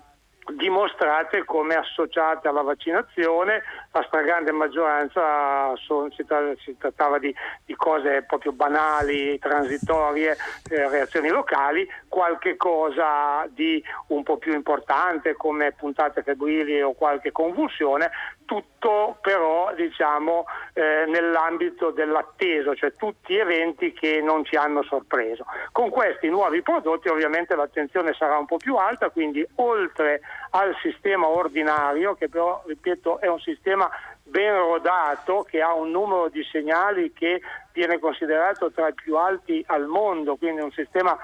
dimostrate 0.57 1.45
come 1.45 1.75
associate 1.75 2.47
alla 2.47 2.61
vaccinazione, 2.61 3.61
la 3.93 4.03
stragrande 4.07 4.51
maggioranza 4.51 5.75
sono, 5.75 6.09
si, 6.11 6.25
si, 6.63 6.75
trattava 6.77 7.19
di, 7.19 7.33
di, 7.63 7.75
cose 7.75 8.23
proprio 8.23 8.51
banali, 8.51 9.37
transitorie, 9.37 10.35
eh, 10.69 10.89
reazioni 10.89 11.29
locali, 11.29 11.87
qualche 12.07 12.57
cosa 12.57 13.47
di 13.49 13.83
un 14.07 14.23
po' 14.23 14.37
più 14.37 14.53
importante 14.53 15.35
come 15.35 15.73
puntate 15.73 16.23
febbrili 16.23 16.81
o 16.81 16.93
qualche 16.93 17.31
convulsione, 17.31 18.09
tutto 18.45 19.17
però 19.21 19.73
diciamo 19.75 20.45
eh, 20.73 21.05
nell'ambito 21.07 21.91
dell'atteso, 21.91 22.75
cioè 22.75 22.95
tutti 22.95 23.37
eventi 23.37 23.93
che 23.93 24.21
non 24.21 24.43
ci 24.43 24.55
hanno 24.55 24.81
sorpreso. 24.83 25.45
Con 25.71 25.91
questi 25.91 26.29
nuovi 26.29 26.63
prodotti 26.63 27.09
ovviamente 27.09 27.55
l'attenzione 27.55 28.13
sarà 28.13 28.37
un 28.37 28.45
po' 28.45 28.57
più 28.57 28.75
alta, 28.75 29.11
quindi 29.11 29.45
oltre 29.55 30.21
al 30.55 30.75
sistema 30.81 31.27
ordinario, 31.27 32.13
che 32.15 32.29
però 32.29 32.61
ripeto 32.65 33.19
è 33.19 33.27
un 33.27 33.39
sistema 33.39 33.89
ben 34.23 34.55
rodato, 34.55 35.45
che 35.49 35.61
ha 35.61 35.73
un 35.73 35.89
numero 35.89 36.29
di 36.29 36.43
segnali 36.43 37.11
che 37.11 37.41
viene 37.71 37.97
considerato 37.99 38.71
tra 38.71 38.87
i 38.87 38.93
più 38.93 39.17
alti 39.17 39.63
al 39.67 39.87
mondo, 39.87 40.35
quindi 40.35 40.61
un 40.61 40.71
sistema 40.71 41.17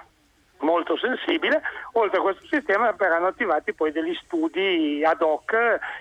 molto 0.60 0.98
sensibile, 0.98 1.62
oltre 1.94 2.20
a 2.20 2.22
questo 2.22 2.46
sistema 2.50 2.92
verranno 2.92 3.28
attivati 3.28 3.74
poi 3.74 3.92
degli 3.92 4.18
studi 4.24 5.04
ad 5.04 5.22
hoc 5.22 5.56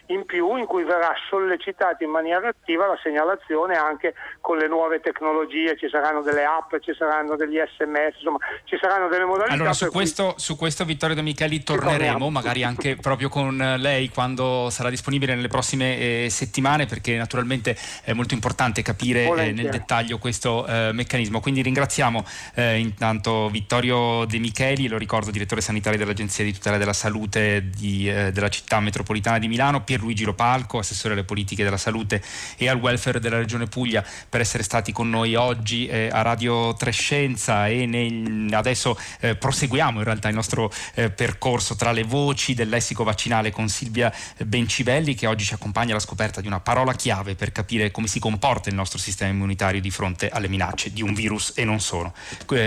in 0.07 0.25
più 0.25 0.57
in 0.57 0.67
cui 0.67 0.85
verrà 0.85 1.13
sollecitata 1.29 2.03
in 2.05 2.11
maniera 2.11 2.49
attiva 2.49 2.87
la 2.87 2.99
segnalazione 3.03 3.77
anche 3.77 4.15
con 4.41 4.57
le 4.57 4.69
nuove 4.69 5.01
tecnologie, 5.01 5.77
ci 5.77 5.89
saranno 5.89 6.23
delle 6.23 6.45
app, 6.45 6.75
ci 6.81 6.95
saranno 6.95 7.37
degli 7.37 7.57
sms, 7.57 8.17
insomma 8.17 8.39
ci 8.65 8.77
saranno 8.81 9.09
delle 9.09 9.25
modalità. 9.25 9.55
Allora 9.55 9.73
su 9.73 9.91
questo, 9.91 10.33
cui... 10.33 10.41
su 10.41 10.57
questo, 10.57 10.85
Vittorio 10.85 11.15
De 11.15 11.23
Micheli 11.23 11.63
torneremo, 11.63 12.31
magari 12.31 12.65
anche 12.65 12.97
proprio 13.01 13.29
con 13.29 13.57
lei 13.79 14.09
quando 14.09 14.69
sarà 14.71 14.91
disponibile 14.91 15.35
nelle 15.35 15.49
prossime 15.49 15.99
eh, 15.99 16.27
settimane 16.31 16.87
perché 16.87 17.17
naturalmente 17.17 17.77
è 18.03 18.13
molto 18.13 18.35
importante 18.35 18.83
capire 18.83 19.25
eh, 19.25 19.53
nel 19.53 19.71
dettaglio 19.71 20.19
questo 20.19 20.67
eh, 20.67 20.91
meccanismo. 20.93 21.41
Quindi 21.41 21.63
ringraziamo 21.63 22.25
eh, 22.55 22.79
intanto 22.79 23.49
Vittorio 23.49 24.25
De 24.25 24.39
Micheli 24.39 24.48
Micheli, 24.49 24.89
lo 24.89 24.97
ricordo 24.97 25.31
direttore 25.31 25.61
sanitario 25.61 25.99
dell'Agenzia 25.99 26.43
di 26.43 26.55
tutela 26.55 26.79
della 26.79 26.95
salute 26.95 27.69
di, 27.69 28.09
eh, 28.09 28.33
della 28.33 28.49
città 28.49 28.81
metropolitana 28.81 29.39
di 29.39 29.47
Milano, 29.47 29.83
Pierluigi 29.83 30.25
Lopalco, 30.25 30.79
assessore 30.79 31.13
alle 31.13 31.25
politiche 31.25 31.63
della 31.63 31.77
salute 31.77 32.23
e 32.57 32.67
al 32.67 32.79
welfare 32.79 33.21
della 33.21 33.37
regione 33.37 33.67
Puglia 33.67 34.03
per 34.27 34.41
essere 34.41 34.63
stati 34.63 34.91
con 34.91 35.11
noi 35.11 35.35
oggi 35.35 35.87
eh, 35.87 36.09
a 36.11 36.23
Radio 36.23 36.73
Trescenza 36.75 37.69
e 37.69 37.85
nel, 37.85 38.49
adesso 38.55 38.99
eh, 39.21 39.37
proseguiamo 39.37 39.99
in 39.99 40.05
realtà 40.05 40.29
il 40.29 40.35
nostro 40.35 40.73
eh, 40.95 41.11
percorso 41.11 41.77
tra 41.77 41.93
le 41.93 42.05
voci 42.05 42.55
del 42.55 42.71
lessico 42.71 43.05
vaccinale 43.05 43.51
con 43.51 43.69
Silvia 43.69 44.11
Bencivelli 44.47 45.15
che 45.15 45.27
oggi 45.27 45.45
ci 45.45 45.53
accompagna 45.53 45.91
alla 45.91 46.01
scoperta 46.01 46.41
di 46.41 46.47
una 46.47 46.61
parola 46.61 46.95
chiave 46.95 47.35
per 47.35 47.53
capire 47.53 47.91
come 47.91 48.07
si 48.07 48.19
comporta 48.19 48.71
il 48.71 48.75
nostro 48.75 48.99
sistema 48.99 49.31
immunitario 49.31 49.83
di 49.83 49.91
fronte 49.91 50.31
alle 50.31 50.49
minacce 50.49 50.91
di 50.91 51.03
un 51.03 51.13
virus 51.13 51.53
e 51.55 51.67
non 51.67 51.81
solo. 51.81 52.15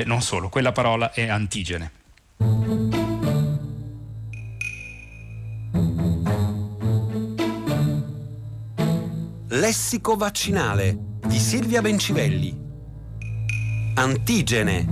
non 0.06 0.22
solo. 0.22 0.50
Quella 0.50 0.72
parola 0.72 1.12
è 1.12 1.28
antigena 1.28 1.71
indigene. 1.72 1.92
Lessico 9.48 10.16
vaccinale 10.16 10.98
di 11.26 11.38
Silvia 11.38 11.82
Bencivelli. 11.82 12.70
Antigene. 13.96 14.86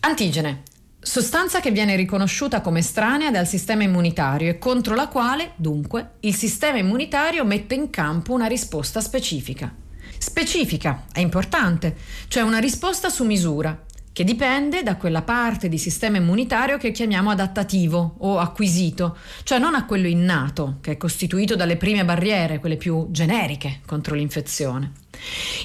Antigene. 0.00 0.62
Sostanza 1.00 1.60
che 1.60 1.70
viene 1.70 1.96
riconosciuta 1.96 2.60
come 2.60 2.80
estranea 2.80 3.30
dal 3.30 3.46
sistema 3.46 3.82
immunitario 3.82 4.50
e 4.50 4.58
contro 4.58 4.94
la 4.94 5.08
quale, 5.08 5.52
dunque, 5.56 6.16
il 6.20 6.34
sistema 6.34 6.76
immunitario 6.76 7.44
mette 7.44 7.74
in 7.74 7.88
campo 7.88 8.34
una 8.34 8.46
risposta 8.46 9.00
specifica. 9.00 9.74
Specifica, 10.18 11.04
è 11.12 11.20
importante, 11.20 11.96
cioè 12.28 12.42
una 12.42 12.58
risposta 12.58 13.08
su 13.08 13.24
misura, 13.24 13.86
che 14.18 14.24
dipende 14.24 14.82
da 14.82 14.96
quella 14.96 15.22
parte 15.22 15.68
di 15.68 15.78
sistema 15.78 16.16
immunitario 16.16 16.76
che 16.76 16.90
chiamiamo 16.90 17.30
adattativo 17.30 18.16
o 18.18 18.40
acquisito, 18.40 19.16
cioè 19.44 19.60
non 19.60 19.76
a 19.76 19.84
quello 19.84 20.08
innato, 20.08 20.78
che 20.80 20.90
è 20.90 20.96
costituito 20.96 21.54
dalle 21.54 21.76
prime 21.76 22.04
barriere, 22.04 22.58
quelle 22.58 22.76
più 22.76 23.06
generiche 23.10 23.80
contro 23.86 24.16
l'infezione. 24.16 24.90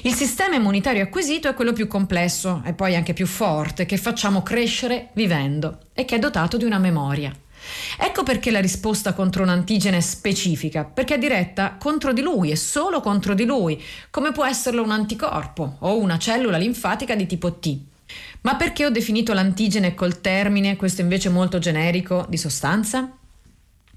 Il 0.02 0.14
sistema 0.14 0.54
immunitario 0.54 1.02
acquisito 1.02 1.48
è 1.48 1.54
quello 1.54 1.72
più 1.72 1.88
complesso 1.88 2.62
e 2.64 2.74
poi 2.74 2.94
anche 2.94 3.12
più 3.12 3.26
forte, 3.26 3.86
che 3.86 3.96
facciamo 3.96 4.44
crescere 4.44 5.08
vivendo 5.14 5.78
e 5.92 6.04
che 6.04 6.14
è 6.14 6.18
dotato 6.20 6.56
di 6.56 6.64
una 6.64 6.78
memoria. 6.78 7.32
Ecco 7.98 8.22
perché 8.22 8.50
la 8.50 8.60
risposta 8.60 9.12
contro 9.12 9.42
un 9.42 9.48
antigene 9.48 9.98
è 9.98 10.00
specifica, 10.00 10.84
perché 10.84 11.14
è 11.14 11.18
diretta 11.18 11.76
contro 11.78 12.12
di 12.12 12.20
lui 12.20 12.50
e 12.50 12.56
solo 12.56 13.00
contro 13.00 13.34
di 13.34 13.44
lui, 13.44 13.82
come 14.10 14.32
può 14.32 14.44
esserlo 14.44 14.82
un 14.82 14.90
anticorpo 14.90 15.76
o 15.80 15.98
una 15.98 16.18
cellula 16.18 16.56
linfatica 16.56 17.14
di 17.14 17.26
tipo 17.26 17.54
T. 17.54 17.78
Ma 18.42 18.56
perché 18.56 18.84
ho 18.84 18.90
definito 18.90 19.32
l'antigene 19.32 19.94
col 19.94 20.20
termine, 20.20 20.76
questo 20.76 21.00
invece 21.00 21.30
molto 21.30 21.58
generico, 21.58 22.26
di 22.28 22.36
sostanza? 22.36 23.10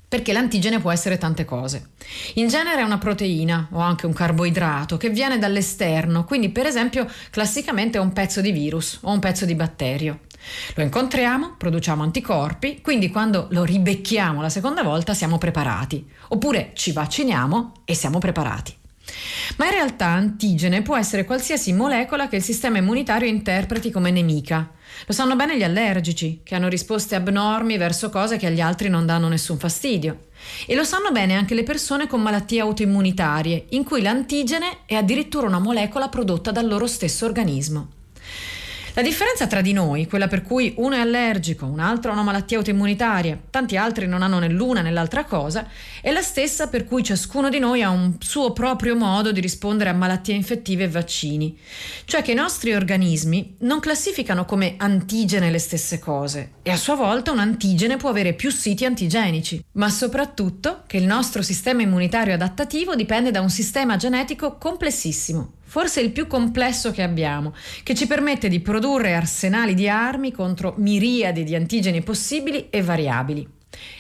Perché 0.09 0.31
l'antigene 0.31 0.79
può 0.79 0.89
essere 0.89 1.17
tante 1.17 1.43
cose. 1.43 1.89
In 2.35 2.47
genere 2.47 2.79
è 2.79 2.83
una 2.85 2.97
proteina 2.97 3.67
o 3.71 3.79
anche 3.79 4.05
un 4.05 4.13
carboidrato 4.13 4.95
che 4.95 5.09
viene 5.09 5.37
dall'esterno, 5.37 6.23
quindi 6.23 6.47
per 6.47 6.65
esempio 6.65 7.05
classicamente 7.29 7.97
è 7.97 8.01
un 8.01 8.13
pezzo 8.13 8.39
di 8.39 8.51
virus 8.53 8.99
o 9.01 9.11
un 9.11 9.19
pezzo 9.19 9.43
di 9.43 9.53
batterio. 9.53 10.19
Lo 10.75 10.83
incontriamo, 10.83 11.55
produciamo 11.57 12.03
anticorpi, 12.03 12.81
quindi 12.81 13.09
quando 13.09 13.47
lo 13.51 13.63
ribecchiamo 13.63 14.41
la 14.41 14.49
seconda 14.49 14.83
volta 14.83 15.13
siamo 15.13 15.37
preparati, 15.37 16.05
oppure 16.29 16.71
ci 16.73 16.91
vacciniamo 16.91 17.73
e 17.85 17.93
siamo 17.93 18.19
preparati. 18.19 18.75
Ma 19.57 19.65
in 19.65 19.71
realtà 19.71 20.07
antigene 20.07 20.81
può 20.81 20.97
essere 20.97 21.23
qualsiasi 21.23 21.73
molecola 21.73 22.27
che 22.27 22.35
il 22.37 22.43
sistema 22.43 22.77
immunitario 22.77 23.29
interpreti 23.29 23.89
come 23.89 24.11
nemica. 24.11 24.69
Lo 25.05 25.13
sanno 25.13 25.35
bene 25.35 25.57
gli 25.57 25.63
allergici, 25.63 26.41
che 26.43 26.55
hanno 26.55 26.67
risposte 26.67 27.15
abnormi 27.15 27.77
verso 27.77 28.09
cose 28.09 28.37
che 28.37 28.47
agli 28.47 28.59
altri 28.59 28.89
non 28.89 29.05
danno 29.05 29.27
nessun 29.27 29.57
fastidio. 29.57 30.25
E 30.65 30.75
lo 30.75 30.83
sanno 30.83 31.11
bene 31.11 31.35
anche 31.35 31.55
le 31.55 31.63
persone 31.63 32.07
con 32.07 32.21
malattie 32.21 32.59
autoimmunitarie, 32.61 33.67
in 33.69 33.83
cui 33.83 34.01
l'antigene 34.01 34.79
è 34.85 34.95
addirittura 34.95 35.47
una 35.47 35.59
molecola 35.59 36.09
prodotta 36.09 36.51
dal 36.51 36.67
loro 36.67 36.87
stesso 36.87 37.25
organismo. 37.25 37.96
La 38.97 39.03
differenza 39.03 39.45
tra 39.45 39.61
di 39.61 39.73
noi, 39.73 40.07
quella 40.07 40.27
per 40.27 40.41
cui 40.41 40.73
uno 40.77 40.95
è 40.95 40.99
allergico, 40.99 41.67
un 41.67 41.79
altro 41.79 42.09
ha 42.09 42.13
una 42.15 42.23
malattia 42.23 42.57
autoimmunitaria, 42.57 43.39
tanti 43.51 43.77
altri 43.77 44.07
non 44.07 44.23
hanno 44.23 44.39
né 44.39 44.49
l'una 44.49 44.81
né 44.81 44.89
l'altra 44.89 45.23
cosa, 45.23 45.67
è 46.01 46.11
la 46.11 46.23
stessa 46.23 46.67
per 46.67 46.83
cui 46.83 47.03
ciascuno 47.03 47.49
di 47.49 47.59
noi 47.59 47.83
ha 47.83 47.91
un 47.91 48.15
suo 48.17 48.53
proprio 48.53 48.95
modo 48.95 49.31
di 49.31 49.39
rispondere 49.39 49.91
a 49.91 49.93
malattie 49.93 50.33
infettive 50.33 50.85
e 50.85 50.89
vaccini. 50.89 51.55
Cioè 52.05 52.23
che 52.23 52.31
i 52.31 52.33
nostri 52.33 52.73
organismi 52.73 53.57
non 53.59 53.79
classificano 53.79 54.45
come 54.45 54.73
antigene 54.77 55.51
le 55.51 55.59
stesse 55.59 55.99
cose 55.99 56.53
e 56.63 56.71
a 56.71 56.75
sua 56.75 56.95
volta 56.95 57.31
un 57.31 57.37
antigene 57.37 57.97
può 57.97 58.09
avere 58.09 58.33
più 58.33 58.49
siti 58.49 58.83
antigenici, 58.83 59.63
ma 59.73 59.91
soprattutto 59.91 60.81
che 60.87 60.97
il 60.97 61.05
nostro 61.05 61.43
sistema 61.43 61.83
immunitario 61.83 62.33
adattativo 62.33 62.95
dipende 62.95 63.29
da 63.29 63.41
un 63.41 63.51
sistema 63.51 63.95
genetico 63.95 64.57
complessissimo 64.57 65.51
forse 65.67 66.01
il 66.01 66.11
più 66.11 66.25
complesso 66.25 66.91
che 66.91 67.03
abbiamo, 67.03 67.53
che 67.83 67.93
ci 67.93 68.07
permette 68.07 68.47
di 68.47 68.61
produrre 68.61 69.13
arsenali 69.13 69.73
di 69.73 69.87
armi 69.87 70.31
contro 70.31 70.73
miriadi 70.77 71.43
di 71.43 71.55
antigeni 71.55 72.01
possibili 72.01 72.69
e 72.69 72.81
variabili. 72.81 73.47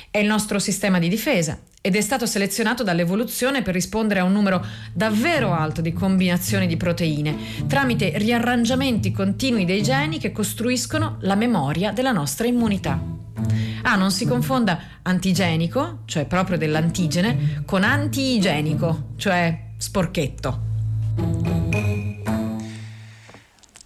È 0.09 0.17
il 0.17 0.27
nostro 0.27 0.57
sistema 0.57 0.97
di 0.97 1.09
difesa 1.09 1.59
ed 1.81 1.95
è 1.95 2.01
stato 2.01 2.25
selezionato 2.25 2.83
dall'evoluzione 2.83 3.61
per 3.61 3.73
rispondere 3.73 4.21
a 4.21 4.23
un 4.23 4.31
numero 4.31 4.65
davvero 4.93 5.53
alto 5.53 5.81
di 5.81 5.93
combinazioni 5.93 6.67
di 6.67 6.75
proteine, 6.75 7.35
tramite 7.67 8.13
riarrangiamenti 8.15 9.11
continui 9.11 9.63
dei 9.63 9.83
geni 9.83 10.17
che 10.17 10.31
costruiscono 10.31 11.17
la 11.21 11.35
memoria 11.35 11.91
della 11.91 12.11
nostra 12.11 12.47
immunità. 12.47 12.99
Ah, 13.83 13.95
non 13.95 14.11
si 14.11 14.25
confonda 14.25 14.79
antigenico, 15.03 15.99
cioè 16.05 16.25
proprio 16.25 16.57
dell'antigene, 16.57 17.61
con 17.65 17.83
antiigenico, 17.83 19.11
cioè 19.15 19.67
sporchetto. 19.77 20.66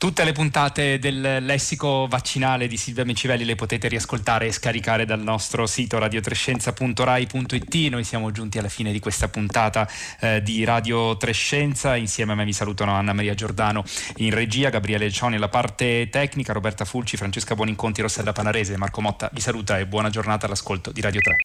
Tutte 0.01 0.23
le 0.23 0.31
puntate 0.31 0.97
del 0.97 1.45
lessico 1.45 2.07
vaccinale 2.07 2.67
di 2.67 2.75
Silvia 2.75 3.05
Micivelli 3.05 3.45
le 3.45 3.53
potete 3.53 3.87
riascoltare 3.87 4.47
e 4.47 4.51
scaricare 4.51 5.05
dal 5.05 5.21
nostro 5.21 5.67
sito 5.67 5.99
radiotrescienza.rai.it. 5.99 7.75
Noi 7.91 8.03
siamo 8.03 8.31
giunti 8.31 8.57
alla 8.57 8.67
fine 8.67 8.91
di 8.91 8.99
questa 8.99 9.27
puntata 9.27 9.87
eh, 10.19 10.41
di 10.41 10.63
Radio 10.63 11.15
Trescenza. 11.17 11.95
Insieme 11.97 12.31
a 12.31 12.35
me 12.35 12.45
vi 12.45 12.51
salutano 12.51 12.93
Anna 12.95 13.13
Maria 13.13 13.35
Giordano 13.35 13.83
in 14.15 14.33
regia, 14.33 14.69
Gabriele 14.69 15.11
Cioni 15.11 15.35
alla 15.35 15.49
parte 15.49 16.09
tecnica, 16.09 16.51
Roberta 16.51 16.83
Fulci, 16.83 17.15
Francesca 17.15 17.53
Buoninconti, 17.53 18.01
Rossella 18.01 18.33
Panarese, 18.33 18.77
Marco 18.77 19.01
Motta 19.01 19.29
vi 19.31 19.39
saluta 19.39 19.77
e 19.77 19.85
buona 19.85 20.09
giornata 20.09 20.47
all'ascolto 20.47 20.91
di 20.91 21.01
Radio 21.01 21.21
3. 21.21 21.37